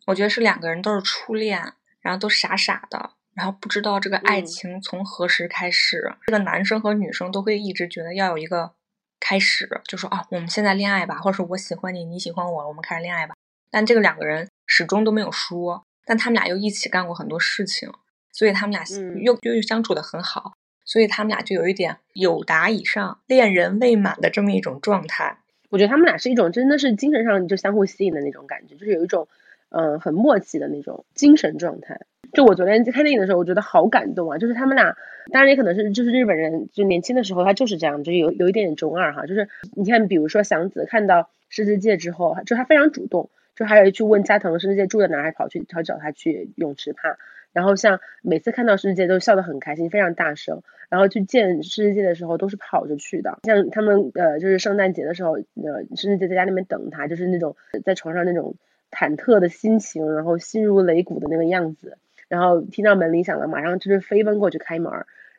[0.06, 1.60] 我觉得是两个人都是初恋，
[2.00, 6.14] 然后都傻傻的，然后不知道这个爱情从何时开始。
[6.26, 8.72] 这个男生和女生都会一直觉得要有一个
[9.18, 13.34] 开始，就说啊，我们现在恋爱吧，或者说我喜欢你，你喜欢我，我们开始恋爱吧。
[13.70, 15.82] 但这个两个人始终都没有说。
[16.06, 17.90] 但他们俩又一起干过很多事情，
[18.32, 18.84] 所以他们俩
[19.22, 25.38] 又又相处的很好，所以他们俩就有一点有达以上恋人未满的这么一种状态。
[25.68, 29.26] 我觉得他们俩是一种真的是精神上就相互吸引的那种感觉，就是有一种
[29.70, 32.00] 嗯很默契的那种精神状态。
[32.32, 34.36] 就我昨天看电影的时候，我觉得好感动啊！
[34.36, 34.96] 就是他们俩，
[35.32, 39.26] 当然也可能是就是日本人就年轻的时候他就是这样，就是有有一点点中二哈。
[39.26, 43.30] 就是你看，比如说祥子看到世之介之后，就他非常主动。
[43.56, 47.16] 就还有去问加藤世界住在哪，还跑去跑找他去泳池趴。
[47.52, 50.62] 然后像每次看到世界都笑得很开心，非常大声。
[50.90, 53.38] 然后去见世界的时候都是跑着去的。
[53.44, 58.56] 像他们呃就是圣诞节的时候，呃世界在家里面等他，就是那种在床上那种
[58.90, 61.96] 忐忑的心情，然后心如擂鼓的那个样子。
[62.28, 64.92] 然后听到门铃响了，马上就是飞奔过去开门。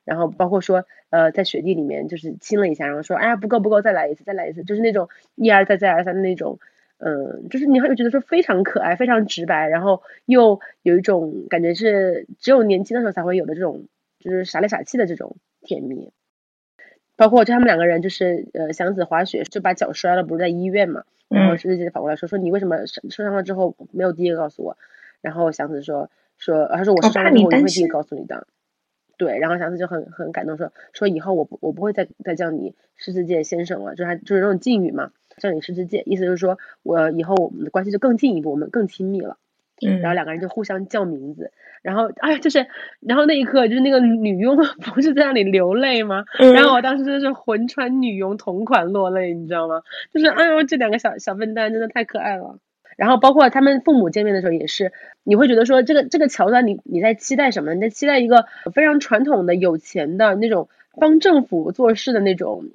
[0.04, 6.58] 然后包括说呃在雪地里面就是亲了一下，然后说哎呀不够不够再来一次再来一次，就是那种一而再再而三的那种。
[7.00, 13.86] 嗯，就是你会觉得说非常可爱，非常直白，然后又有一种感觉是只有年轻的时候才会有的这种，
[14.20, 16.12] 就是傻里傻气的这种甜蜜。
[17.16, 24.78] 包括就他们两个人，就是呃祥子滑雪就把脚摔了，不是在医院嘛，然后狮子姐跑过来说说你为什么受受伤了之后没有第一个告诉我，
[25.22, 28.48] 然后祥子说说他说我受伤了之后我会第一个告诉你的，
[29.18, 35.12] 对，然后祥子就很很感动说说以后我不我不会再再叫你狮子界先生了，就是他就是那种敬语嘛。
[35.38, 39.38] 叫你师之介，意思就是说我以后我们的关系就更进一步，我们更亲密了。
[39.80, 41.52] 嗯，然后两个人就互相叫名字，
[41.84, 42.66] 然后哎，就是，
[43.00, 46.26] 然后那一刻就是那个女佣不是在那里流泪吗？
[46.56, 49.84] 然后我当时真的是魂穿女佣同款落泪，你知道吗？
[50.12, 52.58] 就是哎呦，这两个小小笨蛋真的太可爱了。
[52.96, 54.92] 然后包括他们父母见面的时候也是，
[55.24, 57.76] 你会觉得说这个这个桥段你你在期待什么？
[57.76, 60.70] 你在期待一个非常传统的有钱的那种
[61.00, 62.66] 帮政府做事的那种。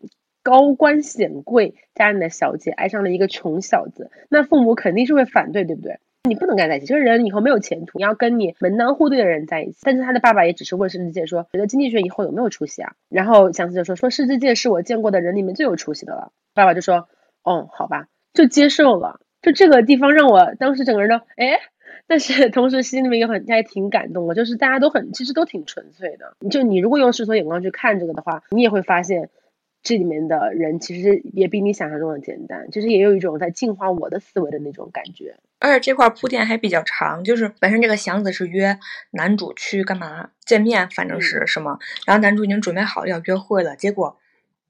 [0.42, 5.98] 高官显贵家里的小姐爱上了一个穷小子，那父母肯定是会反对，对不对？
[6.28, 7.98] 你不能跟他在一起，这个人以后没有前途。
[7.98, 9.78] 你要跟你门当户对的人在一起。
[9.82, 12.92] 但是他的爸爸也只是问世之介说，觉得经济学以后有没有出息啊？
[13.08, 16.30] 然后祥子就说，说世之介是我见过的人里面最有出息的了。
[16.54, 17.08] 爸爸就说，
[17.42, 19.18] 哦，好吧，就接受了。
[19.42, 21.58] 就这个地方让我当时整个人都哎，
[22.06, 26.36] 但是同时心里面也很还挺感动的，就是大家都很其实都挺纯粹的。
[26.50, 29.28] 就你如果用世俗眼光去看这个的话，你也会发现。
[29.82, 35.36] 这里面的人其实也比你想象中的简单，就是也有一种在净化我的思维的那种感觉。
[35.58, 38.78] 而且这块铺垫还比较长，就是本身这个祥子是约
[39.10, 44.16] 男主去干嘛见面，反正是什么，然后男主已经准备好要约会了，结果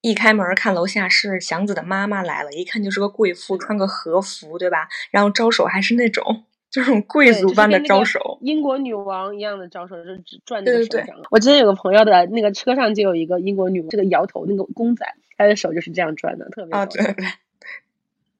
[0.01, 4.87] 一开门看楼下是祥子的妈妈来了，一看就是个贵妇，穿个和服，对吧？
[5.11, 6.43] 然后招手还是那种。
[6.73, 11.15] 这种贵族般的招手，英国女王一样的招手，就只转那个手掌。
[11.29, 15.05] 我之前有个朋友的那个车上就有一个英国女王，这个摇头那个公仔，
[15.37, 17.27] 他的手就是这样转的，特别啊，对对，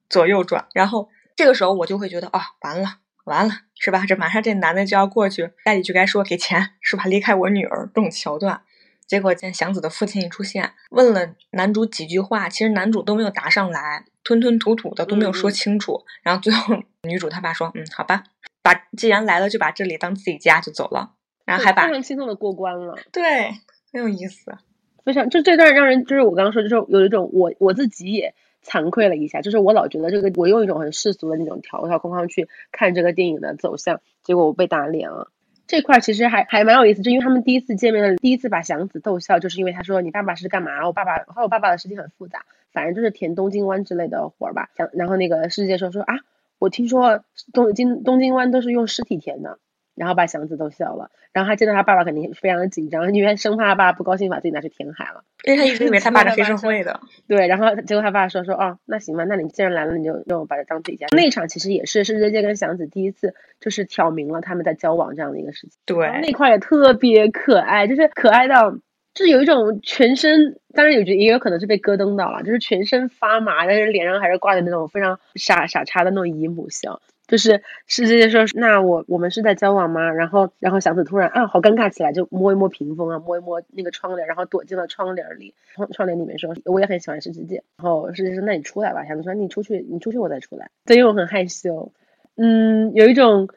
[0.09, 0.65] 左右转。
[0.73, 4.03] 然后这个时候我就会觉得啊，完了完了，是吧？
[4.07, 7.03] 这马上这男的就要过去，家里就该说给钱，是吧？
[7.03, 8.63] 离开我女儿这种桥段。
[9.05, 14.05] 结果见祥子的父亲一出现，问了男主几句话，其实男主都没有答上来。
[14.23, 16.73] 吞吞吐吐的都没有说清楚，然后最后
[17.03, 18.23] 女主她爸说：“嗯，好吧，
[18.61, 21.11] 把既然来了就把这里当自己家就走了，
[21.45, 23.51] 然后还把非常轻松的过关了。”对，
[23.91, 24.55] 很有意思，
[25.03, 28.33] 非常就这段让人就是我刚刚说就是有一种我我自己也
[28.65, 35.29] 惭愧了一下，就是我老觉得这个我用一种很世俗的那种条条框框去看这个电影的走向，结果我被打脸了。
[35.67, 40.85] 这块其实还还蛮有意思，就因为他们第一次见面的第一次把祥子逗笑，就是因为他说你爸爸是干嘛？
[40.85, 42.45] 我爸爸和我爸爸的事情很复杂。
[42.71, 46.15] 反正就是填东京湾之类的活儿吧，想然后那个世界说说啊，
[46.63, 49.59] 我听说东京东京湾都是用尸体填的，
[49.95, 61.07] 然后把祥子逗笑了，然后他见到他爸爸肯定非常的紧张，因为生怕他爸不高兴把自己拿去填海了，因为他一直以为他爸是黑社会的， 对，然后结果他爸说说哦，那行吧，那你既然来了，你就让我把他当自己家。
[61.11, 68.77] 那场其实也是世界跟祥子第一次就是挑明了他们在交往这样的一个事情，对，那块也特别可爱，就是可爱到。
[69.13, 77.01] 就是有一种全身，当然有觉也有可能是被咯噔到了，就是全身发麻，但是脸上还是挂着那种非常傻傻叉的那种姨母笑。
[77.25, 80.11] 就是是直接说，那我我们是在交往吗？
[80.11, 85.53] 然后然后祥子突然啊，好尴尬起来，就摸一摸屏风啊，摸一摸那个窗帘，然后躲进了窗帘里。
[85.73, 87.63] 窗窗帘里面说，我也很喜欢世之界。
[87.77, 89.05] 然后世界说，那你出来吧。
[89.05, 90.69] 祥子说，你出去，你出去，我再出来。
[90.85, 91.93] 对，因为我很害羞。
[92.35, 93.47] 嗯，有一种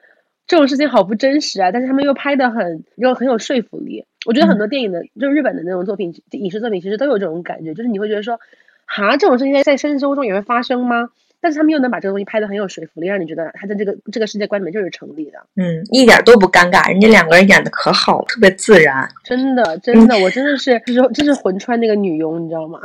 [0.46, 4.04] 这种事情好不真实啊，但是他们又拍的很又很有说服力。
[4.26, 8.38] 我觉得很多电影的，就是日本的那种作品，影视作品其实都有这种感觉，就是你会觉得说，
[8.84, 11.08] 哈，这种事情在现实生活中也会发生吗？
[11.38, 15.38] 但是他们又能把这个东西拍的很有说服力，让你觉得他在这个这个世界观里面就是成立的。
[15.54, 19.06] 嗯，一点都不尴尬，人家两个人演的可好，特别自然。
[19.22, 22.80] 真的，真的，我真的是就是真是魂穿那个女佣，你知道吗？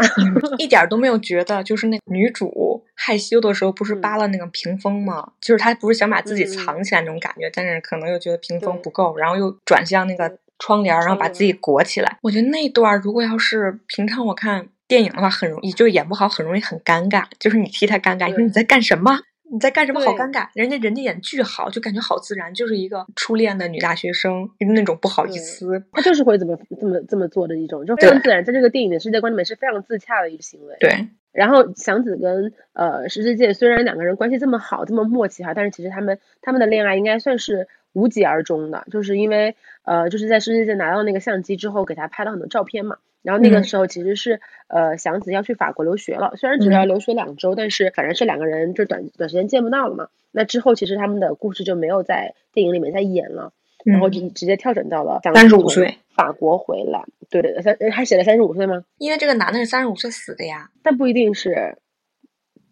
[0.59, 5.31] 一点都没有觉得，就是那女主害羞的时候不是扒了那个屏风吗？
[5.39, 10.37] 就是她不是想把自己藏起来那种感觉，但是可能又觉得屏风不够，然后又转向那个。
[10.61, 12.19] 窗帘，然后把自己裹起来。
[12.21, 17.25] 我觉得那段如果要是平常我看电影的话，很容易就是演不好，很容易很尴尬。
[17.39, 19.19] 就是你替他尴尬，你说你在干什么？
[19.51, 19.99] 你在干什么？
[20.01, 20.47] 好尴尬。
[20.53, 25.83] 人家人家演巨好，就感觉好自然，就是一个初恋的女大学生那种不好意思。
[25.93, 30.75] 他就是会怎么这么这么做的一种，就非常自然，在这个电影的世界观里面是非常自洽的一个行为。
[30.79, 31.07] 对。
[31.31, 37.67] 然后祥子跟呃石之介虽然两个人关系这么好，这么默契哈，但是其实他们他们的恋爱应该算是。
[37.93, 39.53] 无疾而终的，就是因为
[39.83, 42.97] 呃，就是在世界界拿到那个相机之后，给他拍了很多照片嘛。
[43.23, 50.07] 然后那个时候其实是呃，祥子要去法国留学了，虽然只要留学两周，但是反正是两个人就短短时间见不到了嘛。
[50.31, 53.53] 那之后其实他们的故事就没有在电影里面再演了，
[53.85, 57.03] 然后就直接跳转到了三十五岁法国回来。
[57.29, 58.83] 对对对，三他写了三十五岁吗？
[58.97, 60.71] 因为这个男的是三十五岁死的呀。
[60.81, 61.77] 但不一定是，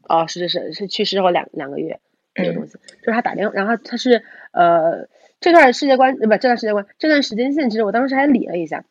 [0.07, 1.99] 哦，是是是是去世后两两个月
[2.33, 5.07] 这个东西，就是他打电话，然后他是呃
[5.39, 8.83] 这段世界观呃不这段世界观这段时间线，其实我当时还理了一下，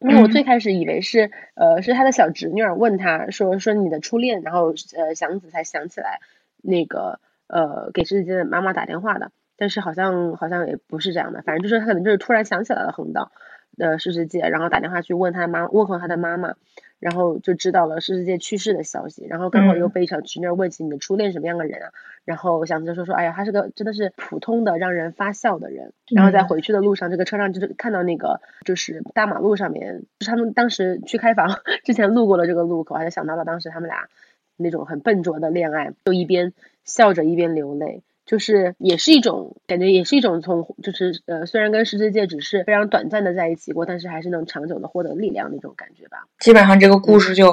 [0.00, 6.20] 因为我最开始以为是呃是他的小侄女问他说说你的初恋，然后呃祥子才想起来
[6.62, 13.30] 那个呃给自己的妈妈打电话的，但是好像好像也不是这样的，反正就是他可能就是突然想起来了横道。
[13.76, 16.54] 的世世界，然后打电话去问他妈，问候他的妈妈，
[16.98, 21.88] 然后就知道了世世界去世的消息，然后刚好又被小侄女问起你的初恋什么样的人啊，
[22.24, 34.08] 然后祥子说说，哎呀，他是个真的是普通的让人发笑的人，然后在回去的路上，这个车上就是看到那个就是大马路上面，就是他们当时去开房之前路过了这个路口，还是想到了当时他们俩
[34.56, 36.52] 那种很笨拙的恋爱，就一边
[36.84, 38.02] 笑着一边流泪。
[38.30, 46.18] 就是也是一种感觉，也是一种从就是呃，虽然跟世之界只是非常短暂的在一起过，但是还是能长久的获得力量那种感觉吧。
[46.38, 47.50] 基本上这个故事就，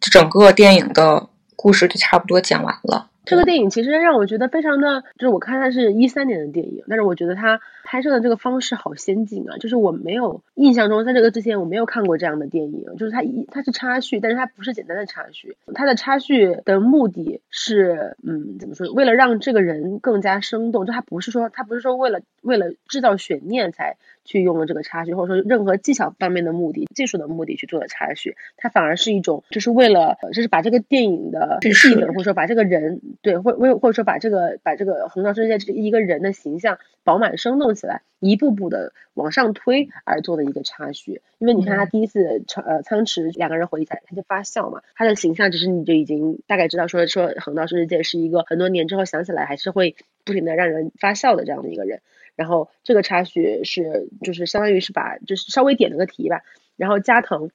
[0.00, 3.10] 就整个电影的故事就差不多讲完了。
[3.28, 9.58] 这个电影其实让我觉得非常的，就是我看它是一三年的电影，但是我觉得它拍摄的这个方式好先进啊！
[9.58, 18.90] 就是我没有印象中在这个之前我没有看过这样的电影，就是它一它是插叙，但是它不是简单的插叙，它的插叙的目的是，嗯，怎么说？
[18.94, 23.98] 为了让这个人更加生动，就它不是说它不是说为了为了制造悬念才。
[24.28, 41.22] 去用了这个插叙，或者说任何技巧方面的目的、技术的目的去做的插叙，它反而是一种，就是为了，就是把这个电影的气氛，或者说把这个人，对，或为或者说把这个把这个横道世界这一个人的形象饱满生动起来，一步步的往上推而做的一个插叙。
[41.38, 52.02] 因为你看他第一次仓呃仓池两个人回忆起来，他就发笑嘛，他的形象其实你就已经大概知道说说横道世界是一个很多年之后想起来还是会不停的让人发笑的这样的一个人。
[52.38, 56.44] 然后这个插叙是就是相当于是把就是稍微点了个题吧，
[56.76, 57.50] 然后加藤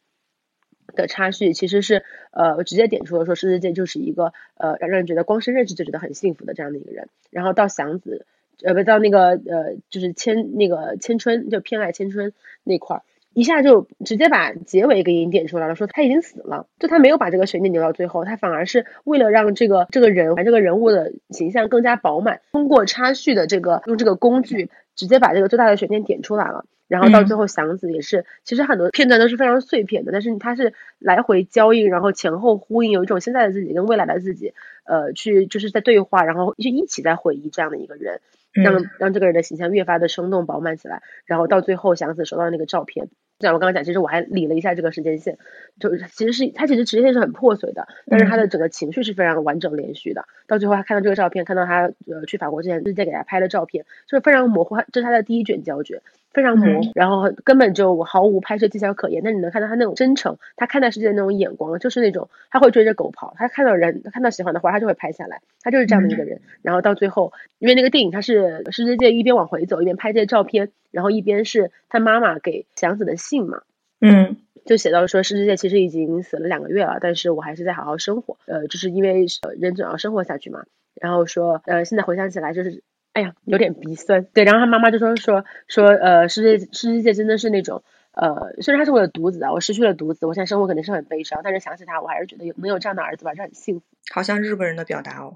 [0.88, 8.26] 的插叙其实是呃直接点出了说世之介就是一个呃让人觉得光是认识就觉得很幸福的这样的一个人，然后到祥子
[8.62, 12.34] 呃不到那个呃就是千那个千春就偏爱千春
[12.66, 13.04] 那块儿。
[13.34, 26.66] 一下就直接把结尾给你点出来了，说他已经死了，就他没有把这个悬念留到最后，他反而是为了让这个这个人把这个人物的形象更加饱满，通过插叙的这个用这个工具，直接把这个最大的悬念点出来了。
[26.88, 34.54] 然后到最后祥子也是，其实很多片段都是非常碎片的，但是他是来回交映，然后前后呼应，有一种现在的自己跟未来的自己，
[34.84, 38.20] 呃，去就是在对话，然后就一起在回忆这样的一个人，
[38.52, 41.02] 让让这个人的形象越发的生动饱满起来。
[41.26, 43.08] 然后到最后祥子收到那个照片。
[43.44, 45.38] 像我刚刚讲，其实我还理了一下这个时间线，
[45.80, 50.26] 就是其实是他其实时间线是很破碎的，但是他的整个情绪是非常完整连续的。
[50.48, 56.02] 到最后他看到这个照片，看到他呃去法国之前是在给他拍的照片，就是非常模糊，这是他的第一卷胶卷。
[56.34, 59.22] 非常模糊，然后根本就毫无拍摄技巧可言。
[59.24, 66.42] 但你能看到他那种真诚，他看待世界的那种眼光，就是那种他会追着狗跑，他看到人，他看到喜欢的花，他就会拍下来，他就是这样的一个人。
[66.64, 73.62] 然后到最后，因为那个电影他是世之界一边往回走，一边拍这些照片，然后一边是他妈妈给祥子的信嘛，
[74.02, 79.28] 嗯，就写到说世之界其实已经死了两个月了，但是我还是在好好生活，呃，就是因为
[79.60, 80.64] 人总要生活下去嘛。
[81.00, 82.82] 然后说，呃，现在回想起来就是。
[83.14, 84.26] 哎呀，有点鼻酸。
[84.34, 93.86] 对，然后他妈妈就说说说，呃，世界世界真的是那种，呃，虽然他是我的独子啊，我失去了独子，我现在生活肯定是很悲伤，但是想起他，我还是觉得有能有这样的儿子吧，是很幸福。
[94.12, 95.36] 好像日本人的表达哦，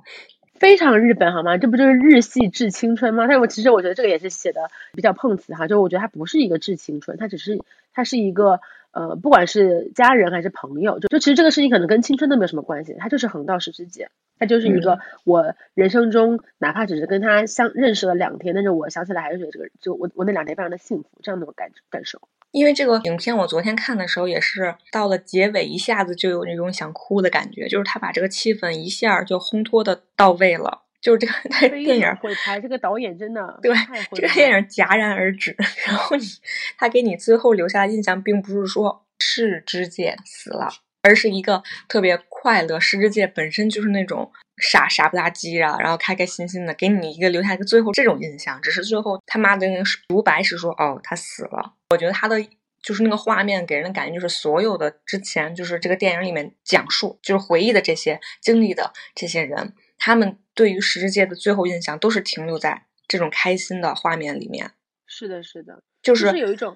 [0.55, 1.57] 非常日本好吗？
[1.57, 3.27] 这不就是日系致青春吗？
[3.27, 7.61] 但是我其实我觉得这个也是写的比较碰瓷哈，就我觉得他不是一个致青春，他只是
[7.93, 8.59] 他是一个。
[8.97, 22.19] 呃，不管是家人还是朋友，就就其实这个事情可能跟青春都没有什么关系，它就是横道十之介，它就是一个我人生中哪怕只是跟他相认识了两天，但是我想起来还是觉得这个就我我那两天非常的幸福，这样的感感受。
[22.49, 30.86] 因为这个影片我昨天看的时候也是到了结尾一下子就有那种想哭的感觉，就是他把这个气氛一下就烘托的到位了。
[30.99, 33.71] 就是这个电影会拍，这个导演真的对
[34.13, 35.55] 这个电影戛然而止。
[35.87, 36.25] 然后你
[36.77, 40.69] 他给你最后留下的印象，并不是说世之介死了，
[41.03, 42.79] 而是一个特别快乐。
[42.79, 48.59] 世之介本身就是那种傻傻不拉几啊，然后开开心心的，给你一个留下一个最后这种印象。
[48.61, 51.75] 只是最后他妈的那个独白是说哦他死了。
[51.91, 52.43] 我觉得他的
[52.81, 59.73] 就是那个画面给人的感觉就是所有的之前就是这个电影里面讲述就是回忆的这些经历的这些人。
[59.97, 64.71] 他们对于十之界的最后印象都是停留在这种开心的画面里面。
[65.05, 66.75] 是的，是的，就是有一种，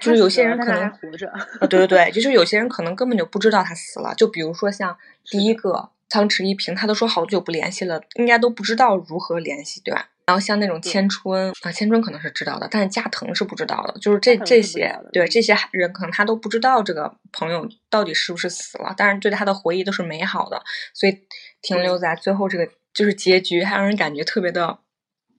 [0.00, 1.28] 就是有些人可能活着。
[1.30, 4.14] 啊，对对对， 就是有些人可能根本就不知道他死了。
[4.14, 10.10] 就比如说像第一个仓池一平，他都说好久不联系了，应该都不知道如何联系，对吧？
[10.26, 13.98] 然后像那种千春啊，千春可能是知道的，但是加藤是不知道的。
[14.00, 20.62] 就是这这些，对这些人可能他都不知道这个朋友到底是不是死了，但是对他的回忆都是美好的，
[20.94, 21.26] 所以
[21.64, 24.78] 停留在最后这个就是结局，还让人感觉特别的。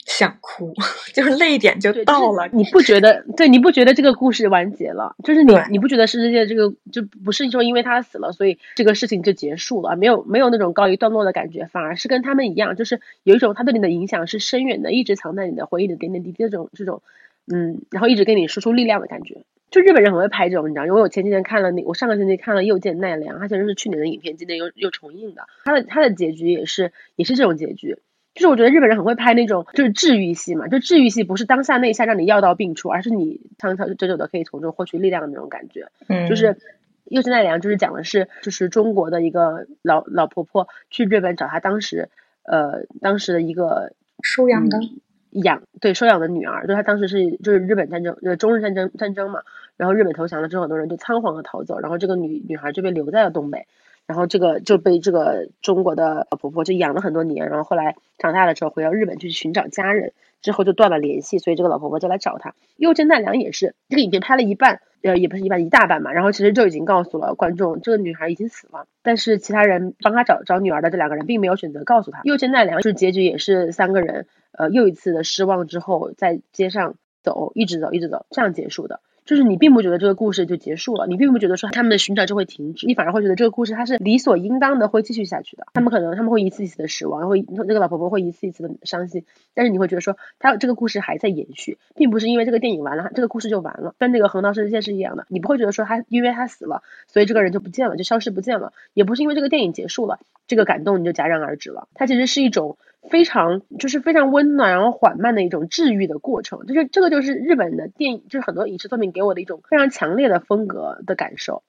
[0.08, 0.72] 想哭，
[1.16, 2.48] 就是泪点就到了。
[2.54, 3.26] 你不觉得？
[3.36, 5.16] 对，你不觉得这个故事完结了？
[5.24, 9.96] 就是你，你不觉得世界这个就不是说因为他死了，所以这个事情就结束了？
[9.96, 17.02] 没有，没有那种告一段落的感觉，反而是跟他们一样，就是有一种他对你的影响是深远的，一直藏在你的回忆的点点滴滴这种这种，
[17.52, 19.42] 嗯，然后一直给你输出力量的感觉。
[19.72, 20.86] 就日本人很会拍这种，你知道？
[20.86, 25.48] 因为我前几天看了那，我上个星期看了《又见奈良》，它其实是去年的影片，今年又又重映的。
[25.66, 27.98] 它的它的结局也是也是这种结局。
[28.34, 35.88] 就是我觉得日本人很会拍那种就是治愈系嘛，就治愈系不是当下那一下让你药到病除，而是你长长久久的可以从中获取力量的那种感觉。
[36.10, 36.58] 嗯，就是
[37.06, 42.10] 又见奈良，就是讲的是就是中国的一个老老婆婆去日本找她当时
[42.44, 44.80] 呃当时的一个收养的
[45.44, 49.42] 养对收养的女儿，就她当时是就是日本战争呃中日战争战争嘛，
[49.78, 53.68] 然后日本投降了之后，很多人就仓皇的逃走，然后这个女女孩就被留在了东北。
[54.08, 62.54] 然后这个就被这个中国的婆婆就养了很多年，然后后来长大了之后回到日本去寻找家人，之后就断了联系，所以这个老婆婆就来找他。
[62.78, 66.12] 又见奈良也是，这个影片拍了一半，呃，也不是一半，一大半嘛。
[66.14, 72.22] 然后其实就已经告诉了观众，这个女孩已经死了，但是其他人帮他找找女儿的这两个人并没有选择告诉他。
[72.24, 79.00] 又见奈良就是结局也是三个人，呃，又一次的失望之后在街上走，一直走，一直走，这样结束的。
[79.26, 85.66] 就是你并不觉得这个故事就结束了，你并不觉得说他们的寻找就会停止，你反而会觉得这个故事它是理所应当的会继续下去的。
[85.74, 102.78] 他们可能他们会一次一次的失望，会那个老婆婆会一次一次的伤心，但是你会觉得说他这个故事还在延续，并不是因为这个电影完了，这个故事就完了，跟那个横道世界是一样的，你不会觉得说他因为他死了，所以这个人就不见了，就消失不见了，也不是因为这个电影结束了，这个感动你就戛然而止了，它其实是一种。
[103.10, 111.64] 非常就是非常温暖，然后缓慢的一种治愈的过程，就是这个就是日本的电影，就是很多影视作品给我的一种非常强烈的风格的感受，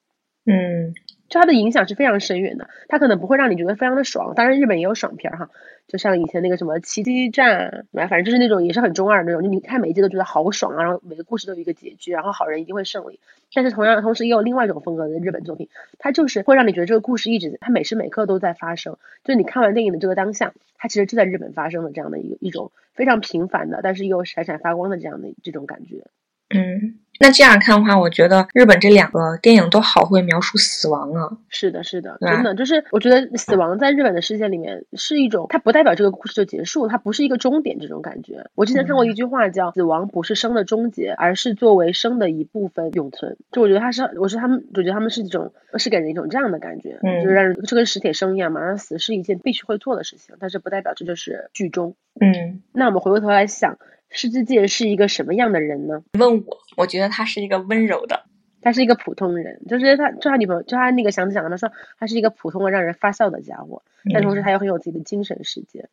[0.44, 0.94] 嗯。
[1.28, 5.50] 就它的影响是非常深远的，它可能不会让你觉得非常的爽，当然日本也有爽片哈，
[5.88, 13.18] 就像以前那个什么奇迹站，反正就是那种也是很中二那种，就你看每一集都觉得好爽啊，然后每个故事都有一个结局，然后好人一定会胜利。
[13.54, 15.68] 但是同样同时也有另外一种风格的日本作品，
[15.98, 26.04] 它就是会让你觉得这个故事一直它每时每刻都在发生，就你看完电影的这个当下，它其实就在日本发生的这样的一个一种非常平凡的，但是又闪闪发光的这样的这种感觉，
[26.50, 26.98] 嗯。
[27.18, 31.30] 那这样看的话，我觉得日本这两个电影都好会描述死亡啊！
[31.48, 38.50] 是的，是的，真的就是我觉得死亡在日本的世界里面是一种，它不代表这个故事就结束，它不是一个终点这种感觉。
[38.54, 43.36] 我之前看过一句话叫“死亡不是生的终结，而是作为生的一部分永存”。
[43.52, 51.94] 就我觉得它是，我是他们，我觉得他们是一种，是给人一种这样的感觉，就是让人就跟史铁生一样嘛，死是一件必须会做的事情，但是不代表这就是剧终。
[52.20, 53.78] 嗯，那我们回过头来想。
[54.16, 56.02] 世之介是一个什么样的人呢？
[56.18, 58.24] 问我，我觉得他是一个温柔的，
[58.62, 65.88] 他是一个普通人，就是他，就他女朋友，就他那个祥子讲的，他说他是一个普通的让人发笑的家伙，但同时他又很有自己的精神世界，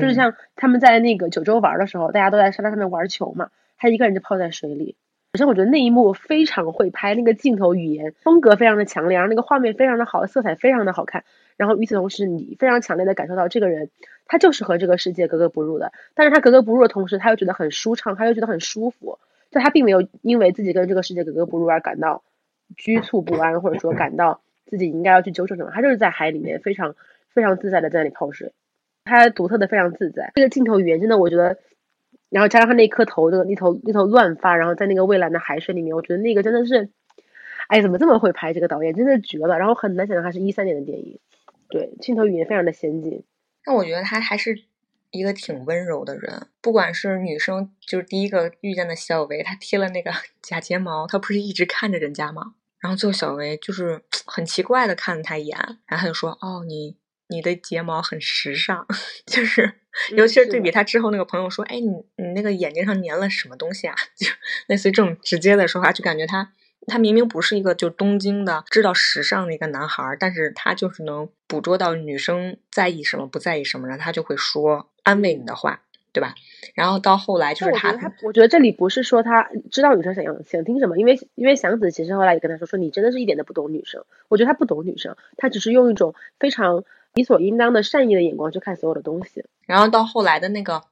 [0.00, 4.96] 就是像他们在那个九州玩的时候，大家都在沙滩上面玩球嘛，他一个人就泡在水里。
[5.34, 11.24] 首先我觉得那一幕非常会拍，那个镜头语言风格非常的强烈，然后那个画面非常的好，色彩非常的好看。
[11.56, 13.90] 然后与此同时，你非常强烈的感受到这个人，
[14.26, 15.92] 他就是和这个世界格格不入的。
[16.14, 19.18] 但是他格格不入的同时，他又觉得很舒畅，他又觉得很舒服。
[19.50, 22.24] 就他并没有因为自己跟这个世界格格不入而感到
[22.76, 25.70] 局促不安，或者说感到自己应该要去纠正什么。
[25.72, 26.96] 他就是在海里面非常
[27.28, 28.52] 非常自在的在那里泡水，
[29.04, 30.32] 他独特的非常自在。
[30.34, 31.58] 这个镜头语言真的，我觉得，
[32.30, 36.88] 然后加上他那颗头的那头那头乱发，然后在那个蔚蓝的海水里面，我觉得那个真的是，
[37.68, 38.52] 哎，怎么这么会拍？
[38.52, 39.56] 这个导演真的绝了。
[39.56, 41.20] 然后很难想象他是一三年的电影。
[41.68, 43.24] 对，镜头语言非常的先进。
[43.66, 44.64] 那我觉得他还是
[45.10, 46.48] 一个挺温柔的人。
[46.60, 50.12] 不管是女生，就是第一个遇见的小维，他贴了那个
[50.42, 52.54] 假睫毛，他不是一直看着人家吗？
[52.80, 56.96] 然后最后小维就是 很奇怪的看了他一眼，然后他就说：“哦，你
[57.28, 58.86] 你的睫毛很时尚。
[59.24, 59.80] ”就是，
[60.14, 64.26] 尤其是对比他之后那个朋友说：“哎，你你那个眼睛上粘了什么东西啊？” 就
[64.66, 66.52] 类似于这种直接的说话，就感觉他。
[66.86, 75.80] 他明明不是一个就东京的知道时尚的一个男孩，但是他就是能捕捉到女生在意什么不在意什么，然后他就会说安慰你的话，
[76.12, 76.34] 对吧？
[76.74, 89.44] 然后到后来就是他，我觉得这里不是说他知道女生想要想听什么，因为因为祥子其实后来也跟他说说你真的是一点都不懂女生，我觉得他不懂女生，他只是用一种非常理所应当的善意的眼光去看所有的东西。
[89.66, 90.82] 然后到后来的那个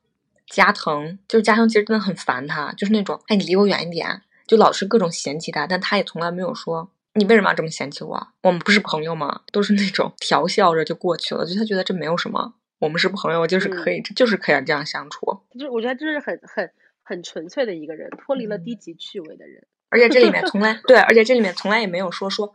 [0.46, 4.22] 加藤，就是加藤其实真的很烦他，就是那种哎你离我远一点。
[4.52, 8.28] 就老是各种嫌弃他，但他也从来没有说你为什么要这么嫌弃我？
[8.42, 9.40] 我们不是朋友吗？
[9.50, 15.40] 都是那种调笑着就过去了，就他觉得这没有什么，我们是朋友，就是可以，就是可以这样相处。
[15.54, 16.70] 就是我觉得就是很很
[17.02, 19.66] 很纯粹的一个人，脱离了低级趣味的人。
[19.88, 22.52] 而且这里面从来对，而且这里面从来也没有说说。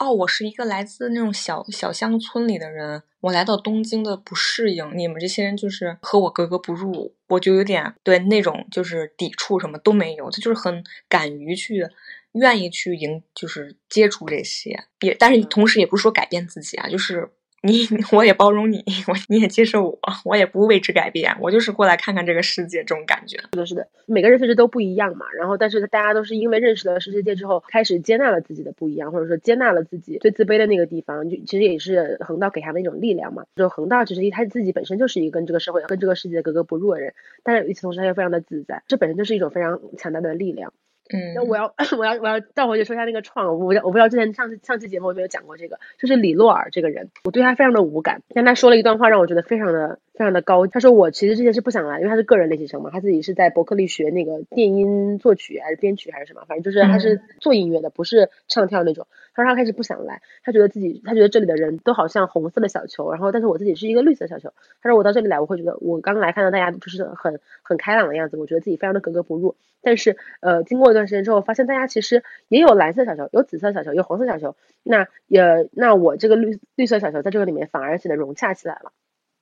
[0.00, 11.86] 哦，我是一个来自那种小小乡村里的人，我来到东京的不适应，你们这些人就是和我格格不入，我就有点对那种就是抵触，什么都没有，他就是很敢于去，
[12.32, 17.30] 愿意去迎，就是接触这些，也但是同时也不是说改变自己啊，就是。
[17.62, 23.36] 你我也包容你，我你也接受我，我也不为之改变，我就是过来看看这个世界这种感觉。
[23.52, 25.26] 是的，是的，每个人确实都不一样嘛。
[25.36, 31.28] 然后，但是大家都是因为认识了世界之后，开始接纳了自己的不一样，或者说接纳了自己最自卑的那个地方。
[31.28, 33.44] 就其实也是横道给他们一种力量嘛。
[33.54, 40.72] 就横道其实他自己本身就是一个跟这个社会、跟这个世界格格不入的人，但是与此同时他又非常的自在，这本身就是一种非常强大的力量。
[41.12, 50.66] 嗯，那我要 我要我要倒回去说一下那个创，我我不知道之前上次上期节目有没有讲过这个，就是李洛尔这个人，我对他非常的无感，但他说了一段话让我觉得非常的非常的高。
[50.66, 59.06] 他说我其实之前是不想来，因为他是个人练习生嘛，他自己是在伯克利学那个电音作曲还是编曲还是什么，反正就是他是做音乐的，不是唱跳那种。
[59.40, 64.52] 他说他开始不想来，他觉得自己他觉得这里的人都好像红色的小球，然后但是我自己是一个绿色小球。
[64.82, 69.56] 他说我到这里来，我会觉得我刚来看到大家就是很很开朗的样子，我觉得自己非常的格格不入。
[69.82, 74.54] 但是呃，经过一段时间之后，发现大家其实也有蓝色小球，有紫色小球，有黄色小球。
[74.82, 78.92] 那也那我这个绿绿色小球在这个里面反而显得融洽起来了。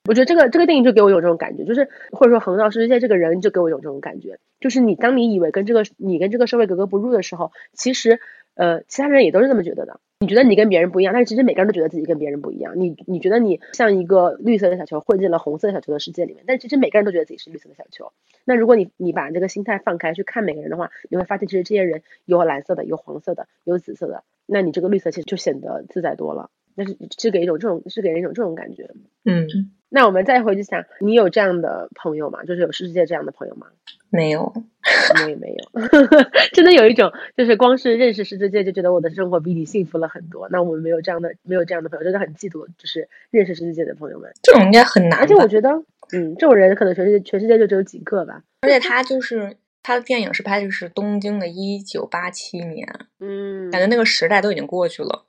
[0.09, 8.21] 我觉得这个这个电影就给我有这种感觉，就是或者说横道世界这个人就给我有这种感觉，就是你当你以为跟这个你跟这个社会格格不入的时候，其实。
[8.59, 10.01] 呃，其他人也都是这么觉得的。
[10.19, 12.73] 你觉得你跟别人不一样，但是其实每个人都觉得自己跟别人不一样。
[12.77, 18.13] 你你觉得你像一个绿色的小球混进了红色的小球的世界里面，但其实每个人都觉得自己是绿色的小球。
[18.45, 24.25] 那如果你你把这个心态放开去看每个人的话，你会发现其实这些人有蓝色的，有黄色的，有紫色的。
[24.45, 26.51] 那你这个绿色其实就显得自在多了。
[26.79, 28.89] 那是是给一种这种是给人一种这种感觉。
[29.25, 29.47] 嗯。
[29.91, 32.45] 那我们再回去想，你有这样的朋友吗？
[32.45, 33.69] 就是有世界这样的朋友吗？
[34.11, 34.43] 没有，
[35.25, 35.89] 我也没有。
[36.53, 40.47] 真的有一种，就是光是认识世界就觉得我的生活比你幸福了很多。
[40.51, 44.31] 那我们没有这样的，没有这样的朋友，真的很嫉妒，就是认识世界的朋友们。
[44.43, 45.21] 这种应该很难。
[45.21, 45.71] 而且我觉得，
[46.13, 48.43] 嗯，这种人可能全世界全世界就只有几个吧。
[48.61, 52.87] 而且他就是他的电影是拍的是东京的一九八七年，
[53.21, 55.25] 嗯，感觉那个时代都已经过去了。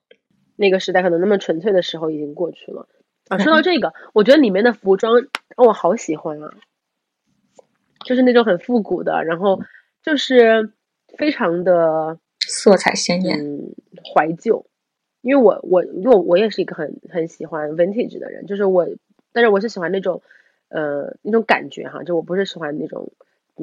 [0.60, 2.86] 那个时代可能那么纯粹的时候已经过去了。
[3.30, 5.14] 啊，说到这个，我觉得里面的服装
[5.56, 6.54] 我好喜欢啊，
[8.04, 9.62] 就是那种很复古的，然后
[10.04, 10.74] 就是
[11.18, 13.74] 非常的色彩鲜艳，嗯，
[14.14, 14.66] 怀旧。
[15.22, 18.86] 因为我我因为我也是一个很很喜欢 vintage 的人，就是我，
[19.32, 20.22] 但是我是喜欢那种
[20.68, 23.14] 呃那种感觉哈，就我不是喜欢那种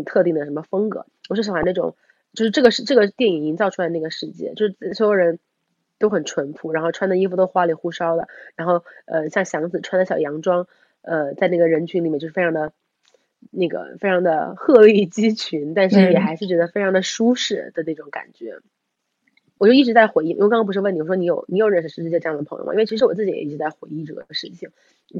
[0.07, 1.95] 特定的什么风格，我是喜欢那种
[2.33, 5.39] 就是这个是这个电影营造出来那个世界，就是所有人。
[5.99, 10.67] 都很淳朴，然后穿的衣服都花里胡哨的，然后呃，像祥子穿的小洋装，
[11.03, 12.73] 呃，在那个人群里面就是非常的，
[13.51, 18.59] 那个非常的鹤立鸡群，但是也还是觉得非常的舒适的那种感觉。
[19.59, 22.73] 我就一直在回忆，因为刚刚不是问你，我说你有你有认识世界这样的朋友吗？
[22.73, 24.69] 因为其实我自己也一直在回忆这个事情。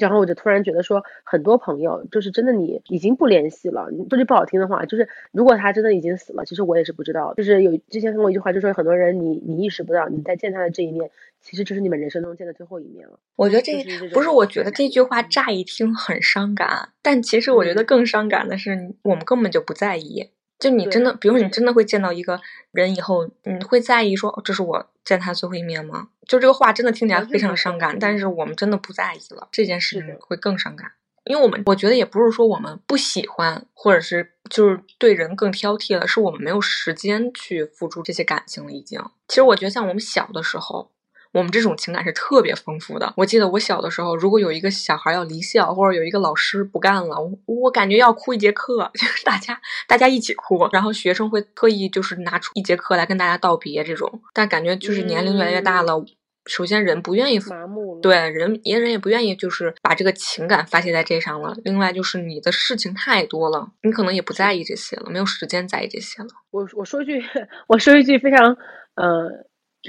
[0.01, 3.89] 然后我就突然觉得说，很多朋友就是真的，你已经不联系了。
[4.11, 7.33] 说句不好听的话，就是如果他真的已经死了，其实我也是不知道。
[7.35, 11.11] 就是有之前看过一句话，就说很多人你你意识不到你在见他的这一面，
[11.41, 13.21] 其实就是你们人生中见的最后一面了。
[13.37, 13.73] 我觉得这
[14.13, 20.31] 不是，我觉得这句话乍一听很伤感，但其实我觉得更伤感的是，我们根本就不在意。
[20.59, 22.41] 就你真的，比如你真的会见到一个
[22.73, 26.09] 人以后，你会在意说这是我见他最后一面吗？
[26.27, 30.91] 就这个话真的听起来非常伤感，但是我们真的不在意了，这件事情会更伤感，
[31.25, 39.01] 因为我们我觉得也不是说我们不喜欢，或者是就是对人更挑剔了，是我们没有时间去付出这些感情了，已经。
[39.29, 40.91] 其实我觉得像我们小的时候。
[41.37, 43.13] 我们这种情感是特别丰富的。
[43.15, 54.23] 我记得我小的时候，如果有一个小孩要离校，或者有一个老师不干了，我我感觉要哭一节课， 就是大家大家一起哭，然后学生会特意就是拿出一节课来跟大家道别这种。
[54.33, 56.03] 但感觉就是年龄越来越大了，
[56.47, 61.55] 首先人不愿意麻木，对人也人也不愿意就是把这个情感发泄在这上了。
[61.65, 66.29] 另外就是你的事情太多了，你可能也不在意这些了，没有时间在意这些了。
[66.51, 67.23] 我我说句
[67.69, 68.57] 我说一句非常
[68.95, 69.45] 呃。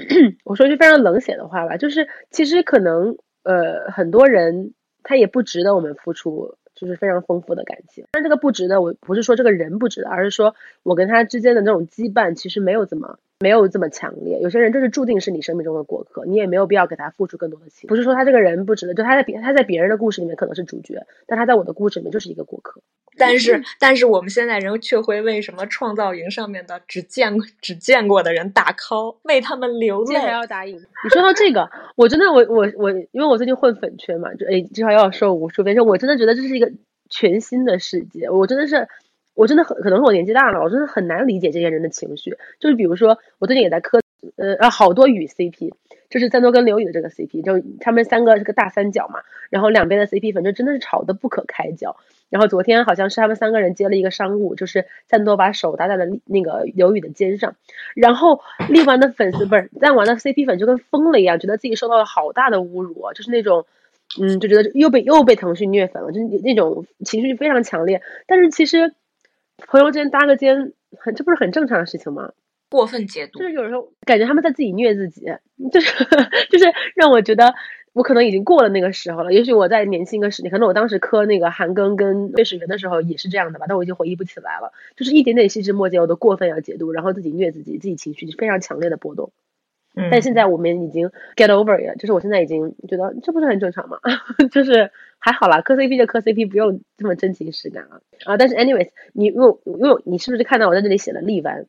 [0.44, 8.04] 我说句非常冷血的话吧，就是其实可能呃很多人他也不值得我们付出，就是非常丰富的感情。
[8.12, 14.40] 但这个不值得，我不是说这个人不值得，而是说我跟他之间的那种羁绊其实没有怎么没有这么强烈。
[14.40, 17.86] 有些人就是注定是你生命中的过客，你也没有必要给他付出更多的情。
[17.86, 22.80] 不是说他这个人不值得，就他在别他在别人的故事里面可能是主角，但他在我的故事里面就是一个过客。
[23.16, 30.76] 但是，但是我们现在人却会为什么创造营上面的只见只见过的人打 call，为他们流泪还要打引。
[30.76, 36.70] 你说到这个，我真的我我我，因为我最近混粉圈嘛，就哎至少要受无数别人，我真的觉得这是一个
[37.10, 38.30] 全新的世界。
[38.30, 38.86] 我真的是，
[39.38, 42.36] 我真的很可能是我年纪大了，我真的很难理解这些人的情绪。
[42.58, 44.00] 就是比如说，我最近也在磕
[44.36, 45.72] 呃啊好多雨 CP。
[46.10, 49.20] 就是赞多跟刘宇的这个 CP，就他们三个是个大三角嘛，
[49.50, 51.96] 然后两边的 CP 粉就真的是吵得不可开交。
[52.30, 57.56] 然后昨天好像是他们三个人接了一个商务，就是赞多把手搭在了那个刘宇的肩上，
[57.94, 63.66] 然后力丸的粉丝不是赞完的 CP 粉就跟疯了一样，觉得自己受到了好大的侮辱，就是那种，
[64.18, 68.00] 嗯，就觉得又被又被腾讯虐粉了，就是那种情绪非常强烈。
[68.26, 68.94] 但是其实
[69.66, 72.32] 朋友之间搭个肩，很这不是很正常的事情吗？
[72.70, 75.26] 过分解读，就是有时候感觉他们在自己虐自己，
[75.72, 75.92] 就是
[76.50, 77.54] 就是让我觉得
[77.94, 79.32] 我可能已经过了那个时候了。
[79.32, 84.72] 也许我在年轻个十年，可能我当时磕那个韩庚跟魏始源的时候也是这样的吧，但我已经回忆不起来了。
[84.96, 89.32] 就是一点点细枝末节我都过分要解读，然后自己虐自己，自己情绪非常强烈的波动。
[90.10, 93.98] 但现在我们已经 get over it，就是我现在已经觉得这不是很正常吗？
[94.52, 98.36] 就是还好啦，磕 CP 就磕 CP，不用这么真情实感啊啊！
[98.36, 101.66] 但是 anyways，你因为因为你是不是看到我在这里写了力丸？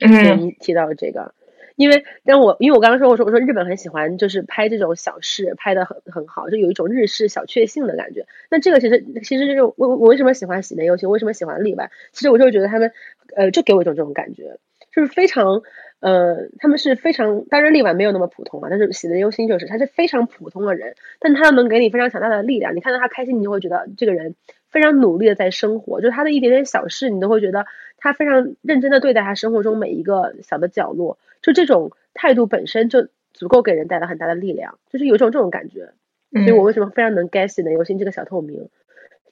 [0.00, 1.34] 嗯，提到了这个，
[1.74, 8.26] 因为但我，因为我刚刚说，我说我说日本很喜欢，就是拍这种小事，拍的很很好，就有一种日式小确幸的感觉。
[8.48, 11.90] 那这个其实其实就是我我为什么喜欢喜内优心，为什么喜欢例外？
[12.12, 12.92] 其实我就是觉得他们，
[13.34, 14.58] 呃，就给我一种这种感觉，
[14.94, 15.62] 就是非常，
[16.00, 22.76] 呃，他们是非常，当然例外没有那么普通啊，但是喜得优心就是他是非常普通的人，但他能给你非常强大的力量。
[22.76, 24.34] 你看到他开心，你就会觉得这个人。
[24.70, 27.64] 非常努力的在生活，就是他的一点点小事，你都会觉得
[27.96, 31.16] 他非常认真的对待他生活中每一个小的角落。
[31.40, 35.94] 就这种态度本身就足够给人带来很大的力量，就是有一种这种感觉。
[36.32, 37.72] 所以我为什么非常能 get 呢？
[37.72, 38.68] 尤其这个小透明，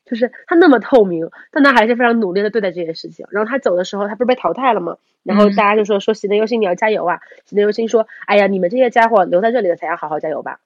[0.07, 3.27] 就是他那么透明，但他还是非常努力的对待这件事情。
[3.31, 4.97] 然后他走的时候，他不是被淘汰了吗？
[5.25, 7.19] 然后大家就说说喜内优心你要加油啊！
[7.45, 10.61] 喜内优心说：哎呀，你们这些家伙留在这里的才要好好加油吧。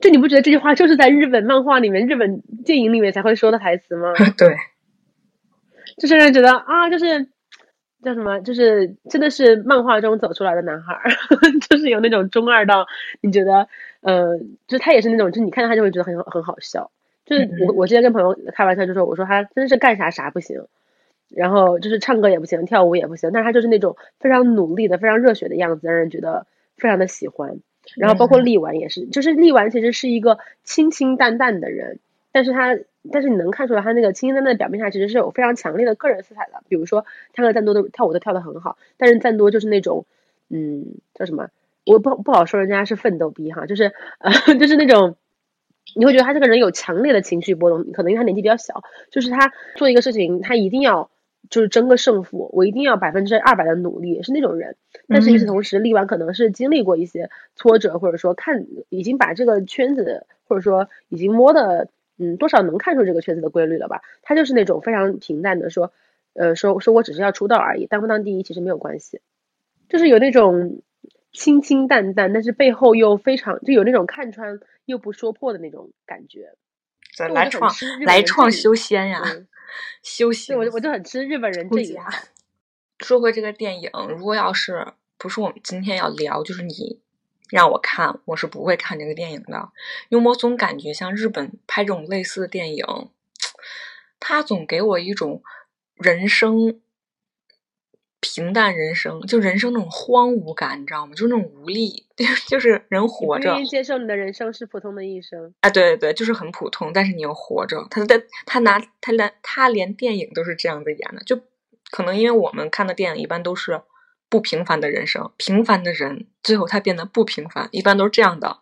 [0.00, 4.12] 就你不觉得这句话就是在日本漫画里面、日本电影里面才会说的台词吗？
[4.38, 4.56] 对，
[5.98, 7.26] 就是让人觉得啊，就是
[8.04, 11.00] 叫什么，就是真的是漫画中走出来的男孩，
[11.68, 12.86] 就是有那种中二到
[13.20, 13.66] 你觉得，
[14.02, 14.38] 呃，
[14.68, 16.92] 就他也是那种，就你看到他就会觉得很很好笑。
[17.24, 20.66] 就是我我之前跟朋友开玩笑就说，我说他真是干啥啥不行，
[21.30, 26.46] 然后就是唱歌也不行，跳舞也不行，但是他就是那种非常努力的、非常热血的样子，让人觉得
[26.76, 27.60] 非常的喜欢。
[27.96, 31.98] 然后包括力丸也是，就是力丸其实是一个清清淡淡的人，
[32.30, 32.78] 但是他
[33.10, 36.62] 但是你能看出来他那个清清淡淡的表面下其实是有非常强烈的个人色彩的。
[36.68, 40.06] 比如说他和赞多的跳舞都跳得很好，但是赞多就是那种
[40.48, 41.48] 嗯叫什么，
[41.84, 45.16] 我不不好说人家是奋斗逼哈，就是呃 就是那种
[45.96, 51.10] 你会觉得他这个人有强烈的情绪波动，可能因为他年纪比较小，就是他做一个事情他一定要。
[51.50, 54.76] 就是争个胜负，我一定要百分之二百的努力，是那种人。
[55.08, 64.02] 但是与此同时，力丸可能是经历过一些挫折，或者说看已经把这个圈子，或者说已经摸的，嗯，多少能看出这个圈子的规律了吧？
[64.22, 65.92] 他就是那种非常平淡的说，
[66.32, 69.20] 呃，说说我只是要出道而已，当不当第一其实没有关系，
[69.88, 70.80] 就是有那种
[71.32, 76.54] 清清淡淡，但是背后又非常就有那种看穿又不说破的那种感觉。
[77.34, 77.72] 来创
[78.06, 79.22] 来创修仙呀！
[80.02, 82.04] 修仙，我我就很吃日本人这一套。
[83.00, 87.00] 说回这个电影，如果要是不是我们今天要聊，就是你
[87.50, 89.70] 让我看，我是不会看这个电影的，
[90.08, 92.86] 因为我总感觉像日本拍这种类似的电影，
[94.18, 95.42] 他总给我一种
[95.94, 96.80] 人生。
[98.22, 101.12] 平淡人生，就人生那种荒芜感，你知道吗？
[101.12, 102.06] 就是那种无力，
[102.46, 103.50] 就是人活着。
[103.50, 105.52] 不愿意接受你的人生是普通的一生。
[105.60, 107.84] 哎，对对对，就是很普通，但是你又活着。
[107.90, 111.40] 他的他拿他连他连电影都是这样子演的，就
[111.90, 113.82] 可能因为我们看的电影一般都是
[114.28, 118.60] 不平凡的人生，平凡的人最后他变得不平凡，一般都是这样的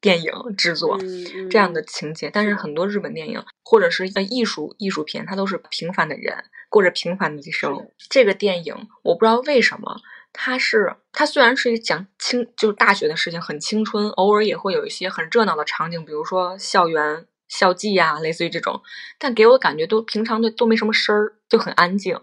[0.00, 0.98] 电影制作
[1.50, 2.30] 这样的情节。
[2.32, 6.44] 但是很多日本电影或者是艺术艺术片，它都是平凡的人。
[6.72, 7.86] 过着平凡的一生。
[8.08, 10.00] 这个电影我不知道为什么，
[10.32, 18.80] 它是它虽然是讲青，就是大学的事情，很青春，偶尔也会有一些很热闹的场景，比如说校园校际呀，类似于这种，
[19.18, 22.18] 但给我的感觉都平常的都没什么声儿，就很安静。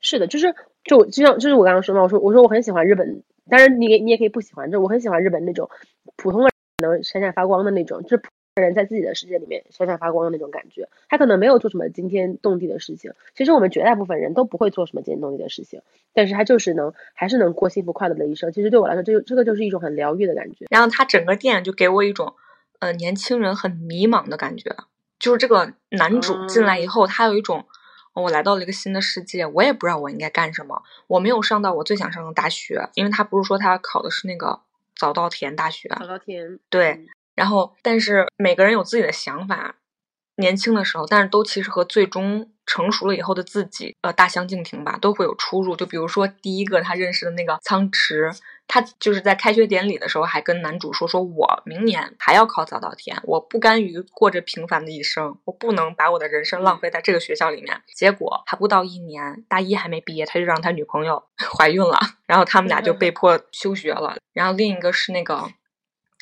[0.00, 5.68] 是的，就是就就像就是我刚刚说嘛，我说我说我很喜欢日本，当然你你也可以不喜欢，就我很喜欢日本那种
[6.14, 8.22] 普通的能闪闪发光的那种，就是。
[8.58, 13.12] 人在自己的世界里面闪闪发光的那种感觉，他可能没有做什么惊天动地的事情。
[13.34, 15.82] 其实我们绝大部分人都不会做什么惊天动地的事情，
[16.12, 18.52] 但是他就是能，还是能过幸福快乐的一生。
[18.52, 20.66] 其实对我来说，这这个就是一种很疗愈的感觉。
[20.70, 22.34] 然后他整个电影就给我一种，
[22.80, 24.76] 呃，年轻人很迷茫的感觉。
[25.18, 27.66] 就是这个男主进来以后，他有一种，
[28.14, 30.82] 我来到了一个新的世界，我也不知道我应该干什么。
[31.08, 34.60] 我没有上到我最想上的大学，因为他不是说他考的是那个
[34.94, 35.88] 早稻田大学。
[35.88, 36.60] 早稻田。
[36.70, 37.06] 对。
[37.38, 39.76] 然后，但是每个人有自己的想法，
[40.36, 45.76] 年轻的时候，但是都其实和最终成熟了以后的自己，呃，大相径庭吧，都会有出入。
[45.76, 48.32] 就比如说第一个他认识的那个仓池。
[48.70, 61.24] 他就是在开学典礼的时候，还跟男主说：“说我明年还要考早稻田，我不甘于过着平凡的一生，我不能把我的人生浪费在这个学校里面。”结果还不到一年，大一还没毕业，他就让他女朋友
[61.56, 64.18] 怀孕了，然后他们俩就被迫休学了。
[64.34, 65.48] 然后另一个是那个，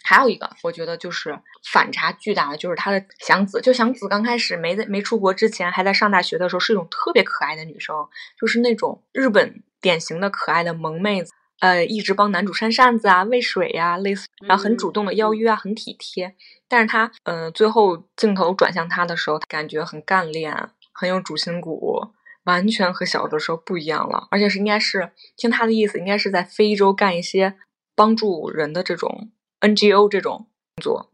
[0.06, 1.36] 还有一个，我觉得就是
[1.72, 3.60] 反差巨大的，就是他的祥子。
[3.60, 7.94] 就祥子刚开始没在没出国之前，还在上大学的时候，是一种特别可爱的女生，
[8.40, 11.32] 就是那种日本典型的可爱的萌妹子。
[11.58, 16.36] 呃，一直帮男主扇扇子啊、喂水呀，类似，然后很主动的邀约啊，很体贴。
[16.68, 22.08] 但是他，嗯，最后镜头转向他的时候，感觉很干练，很有主心骨，
[22.44, 24.28] 完全和小的时候不一样了。
[24.30, 27.54] 而且是应该是听他的意思，应该是在非洲干一些
[27.94, 29.30] 帮助人的这种
[29.74, 30.46] NGO 这种
[30.76, 31.10] 工作。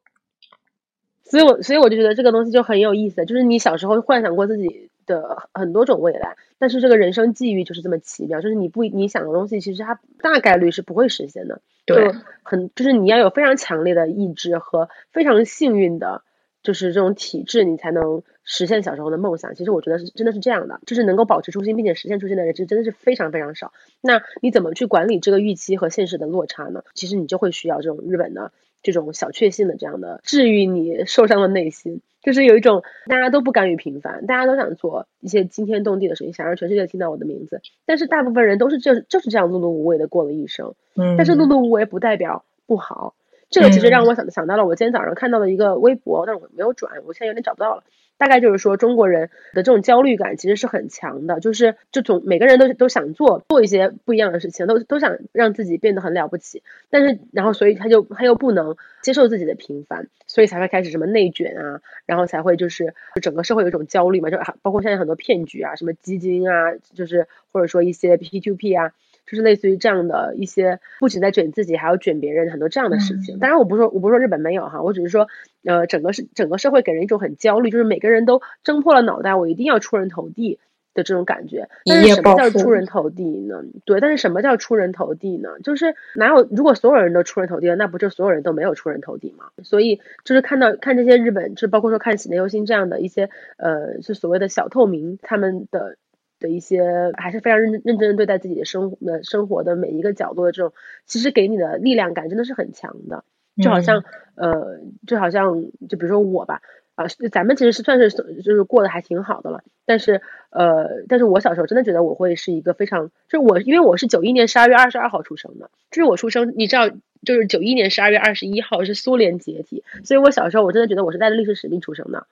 [1.24, 4.90] 所以我所以我就觉得这个东西就很有意思，就是你小时候幻想过自己。
[5.04, 11.60] 的很多种未来，但是这个人生际遇就是这么奇妙，就是你不你想的东西，其实它大概率是不会实现的。
[11.84, 12.12] 对，
[12.44, 16.22] 很就是你要有非常强烈的意志和非常幸运的，
[16.62, 19.54] 就是这种体质，你才能实现小时候的梦想。
[19.54, 23.72] 其实我觉得是真的是这样的，就是能够保持初心并且实现初心的人，其实真的是非常非常少。
[24.00, 26.84] 那你怎么去管理这个预期和现实的落差呢？
[26.94, 28.52] 其实你就会需要这种日本的
[28.82, 32.00] 这种小确幸的这样的治愈你受伤的内心。
[32.22, 37.60] 就是有一种大家都不甘于平凡，大家都想做一些惊天动地的事情，想让全世界听到我的名字。
[37.84, 40.74] 但是大部分人都是就就是这样碌碌无为的过了一生。
[40.94, 43.16] 嗯，但是碌碌无为不代表不好。
[43.52, 47.84] 这个其实让我想想到了我今天早上看到的一个微博，但是我没有转，我现在有点找不到了。
[48.16, 56.62] 大概就是说，中国人的这种焦虑感其实是很强的，就是这种每个人都都想做做一些不一样的事情，都都想让自己变得很了不起。
[56.88, 68.92] 但是，然后所以他就他又不能接受自己的平凡，所以才会开始什么内卷啊，然后才会就是整个社会有一种焦虑嘛，就包括现在很多骗局啊，什么基金啊，就是或者说一些 P to P 啊。
[69.26, 73.38] 就是类似于这样的一些，不仅在卷自己，还要卷别人，很多这样的事情。
[73.38, 75.28] 当然，我不是说我不是说日本没有哈，我只是说，
[75.64, 80.58] 呃，整个是整个社会给人一种很焦虑，就是每个人都挣破了脑袋，我一定要出人头地
[80.92, 81.68] 的这种感觉。
[81.86, 83.62] 但是什么叫出人头地呢？
[83.84, 85.50] 对，但是什么叫出人头地呢？
[85.62, 89.46] 就是哪有如果所有人都出人头地了，那不就所有人都没有出人头地吗？
[89.62, 95.96] 所以就是看到看这些日本，就包括说看喜内优心这样的一些，呃，就所谓的小透明，他们的。
[96.42, 100.74] 的一些还是非常认认真的对待自己的生的生活的每一个角度的这种，
[101.06, 103.24] 其实给你的力量感真的是很强的，
[103.62, 106.60] 就好像呃，就好像就比如说我吧，
[106.94, 110.20] 啊，咱们其实是算是就是过得还挺好的了，但是
[110.50, 116.90] 呃，但是我小时候真的觉得我会是一个非常，就是我因为我是九一年十二月二十二号出生的，就是我出生，你知道，
[117.24, 122.26] 就是九一年十二月二十一号是苏联解体，所以我小时候我真的觉得我是带着历史使命出生的。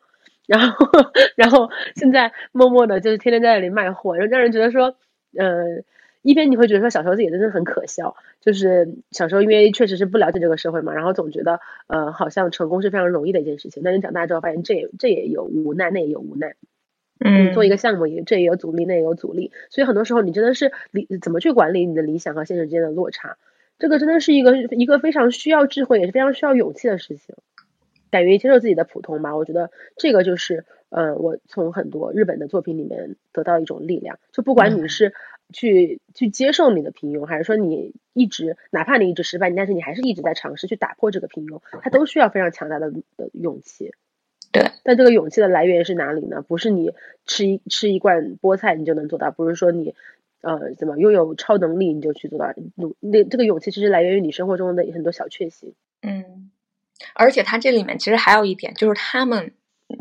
[0.46, 0.86] 然后，
[1.36, 4.96] 然后现在默默的，就是天天在那里卖货，然后让人觉得说，
[5.36, 5.82] 呃，
[6.22, 16.56] 一边你会觉得说小时候自己真的很可笑，就是小时候因为确实是不了解这个社会嘛，然后总觉得，呃，好像成功是非常容易的一件事情，但是长大之后发现这也这也有无奈，那也有无奈，
[17.24, 23.36] 嗯，做一个项目也这也有阻力，那也有阻力，所以很多时候你真的是理怎么去管理你的理想和现实之间的落差，
[23.78, 27.36] 这个真的是一个一个非常需要智慧，也是非常需要勇气的事情。
[28.10, 34.18] 敢于接受自己的普通吧，我觉得这个就是，呃，我从很多日本的作品里面得到一种力量。
[34.32, 35.14] 就不管你是
[35.52, 43.92] 去去接受你的平庸，还是说你一直哪怕你一直失败，但是你还是一直在尝试去打破这个平庸，它都需要非常强大的的勇气。
[44.52, 44.64] 对。
[44.82, 46.42] 但这个勇气的来源是哪里呢？
[46.42, 46.92] 不是你
[47.26, 49.94] 吃一吃一罐菠菜你就能做到，不是说你
[50.40, 52.52] 呃怎么拥有超能力你就去做到。
[52.74, 55.74] 努那这个勇气其实来源于你生活中的很多小确幸。
[56.02, 56.50] 嗯。
[57.14, 59.52] 而且他这里面其实还有一点，就是他们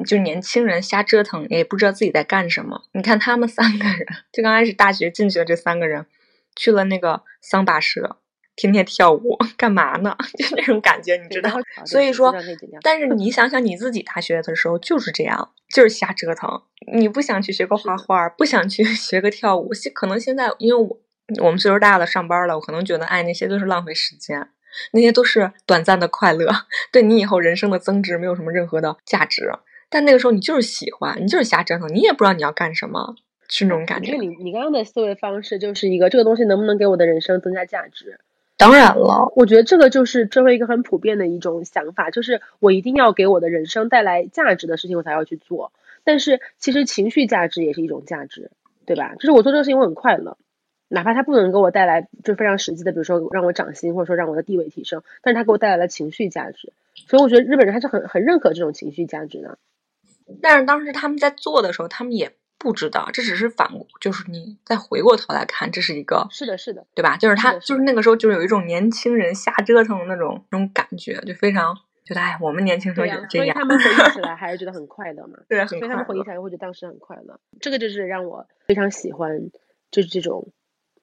[0.06, 2.84] 就年轻人瞎折腾，也不知道自己在干什么。
[2.94, 6.06] 你看他们三个人，就刚开始大学进去的这三个人，
[6.56, 8.18] 去了那个桑巴社，
[8.56, 10.16] 天天跳舞，干嘛呢？
[10.38, 11.52] 就那种感觉，你知道？
[11.86, 12.34] 所以说，
[12.82, 16.62] 但是你想想你自己大学的时候就是这样，就是瞎折腾。
[16.94, 21.00] 你不想去学个画画，不想去 学个跳舞，可能现在因为我
[21.44, 24.50] 我们岁数大了，上班了，我可能觉得哎那些都是浪费时间。
[24.92, 26.52] 那些都是短暂的快乐，
[26.92, 29.52] 对你以后人生的增值没有什么任何的价值。
[29.90, 33.16] 但那个时候你就是喜欢，你就是瞎折腾，你也不知道你要干什么，
[33.48, 34.16] 是那种感觉。
[34.18, 38.20] 你你刚刚的思维方式就是一个这个东西能不能给我的人生增加价值？
[38.58, 45.72] 当然了，我觉得这个就是社会一个很普遍的一种想法，就是我一定要给我的人生带来价值的事情，我才要去做。
[46.04, 48.52] 但是其实情绪价值也是一种价值，
[48.86, 49.16] 对吧？
[49.16, 50.38] 就是我做这个事情我很快乐，
[50.90, 56.74] 哪怕他不能给我带来就非常实际的，比如说让我涨薪或者说让我的地位提升，但是他给我带来了情绪价值，
[57.08, 59.58] 所以我觉得日本人还是很很认可这种情绪价值的。
[60.42, 63.70] 但是当时他们在做的时候，他们也不知道，这只是反，
[64.02, 67.18] 就是你再回过头来看，这是一个是的，是的，对吧？
[67.18, 73.46] 就是他，就是那个时候，就是有一种年轻人瞎折腾的那种那种感觉，就非常觉得，哎，我们年轻时候也这样。
[73.46, 75.40] 所以他们回忆起来 还是觉得很快乐嘛？
[75.48, 77.40] 对，所以他们回忆起来会觉得当时很快乐。
[77.62, 79.50] 这个就是让我非常喜欢，
[79.90, 80.50] 就是这种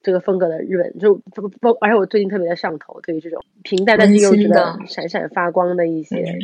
[0.07, 6.39] 这个风格的日本，就不不，而且我最近特别的上头，对于这种平淡但是又觉得闪闪发光的一些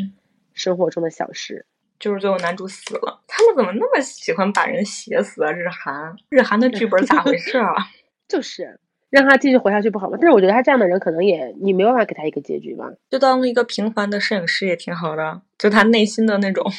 [0.53, 1.65] 生活中的小事。
[1.97, 5.51] 就是最后男主死了，他们怎么那么喜欢把人写死啊？
[5.53, 7.73] 日韩日韩的剧本咋回事啊？
[8.27, 8.77] 就是
[9.09, 10.17] 让他继续活下去不好吗？
[10.19, 12.91] 但是我觉得他这样的人可能也你没办法给他一个结局吧。
[13.09, 16.69] 就当一个平凡的摄影师也挺好的，就他内心的那种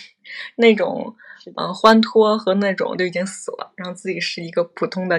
[0.57, 1.17] 那种
[1.57, 5.19] 嗯欢脱和那种就已经死了，让自己是一个普通的。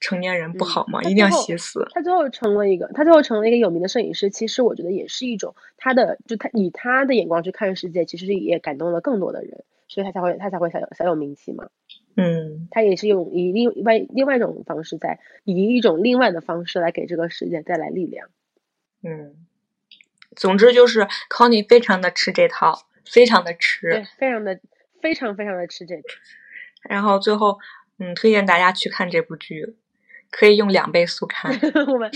[0.00, 1.02] 成年人不好吗？
[1.02, 1.86] 一定要写死。
[1.92, 4.30] 他最后成了一个，他最后成了一个有名的摄影师。
[4.30, 11.68] 其实我觉得也是一种他的，就他以他的眼光去看世界，其实也感动了更多的人，所以他才会他才会小有小有名气嘛。
[12.16, 18.28] 嗯，他也是用以另外另外一种方式，在以一种另外的方式来给这个世界带来力量。
[19.02, 19.34] 嗯，
[20.36, 24.60] 总之就是 Conny 非常的吃这套，非常的吃，对，非常的
[25.00, 26.02] 非常非常的吃这个。
[26.88, 27.58] 然后最后，
[27.98, 29.76] 嗯，推荐大家去看这部剧。
[30.30, 31.52] 可以用两倍速看。
[31.88, 32.10] 我们，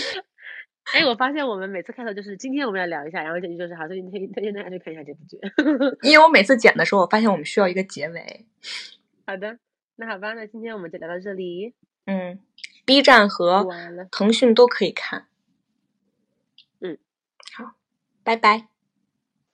[0.92, 5.38] 哎，我发现我们每次开头就是今天我们要聊一下，然后这句就是好，推荐推荐大家去看一下这部剧。
[6.02, 8.46] 因为我每次剪的时候，我发现我们需要一个结尾。
[9.26, 9.58] 好的，
[9.96, 11.74] 那好吧，那今天我们就聊到这里。
[12.06, 12.40] 嗯
[12.84, 13.64] ，B 站和
[14.10, 15.26] 腾讯都可以看。
[16.80, 16.98] 嗯，
[17.56, 17.74] 好，
[18.24, 18.71] 拜拜。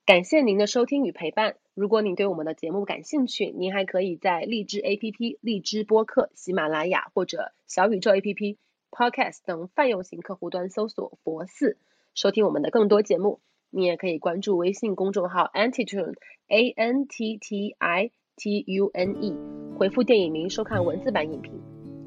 [0.09, 1.57] 感谢您的收听与陪伴。
[1.75, 8.57] 如果你对我们的节目感兴趣，您还可以在荔枝 APP、荔枝播客、喜马拉雅或者小宇宙 APP、
[8.91, 11.77] Podcast 等泛用型客户端搜索“佛寺”
[12.17, 13.41] 收听我们的更多节目。
[13.69, 16.15] 你也可以关注微信公众号 Antitune
[16.47, 19.37] A N T T I T U N E，
[19.77, 21.53] 回复电影名收看文字版影评。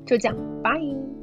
[0.07, 1.20] 就这样，拜。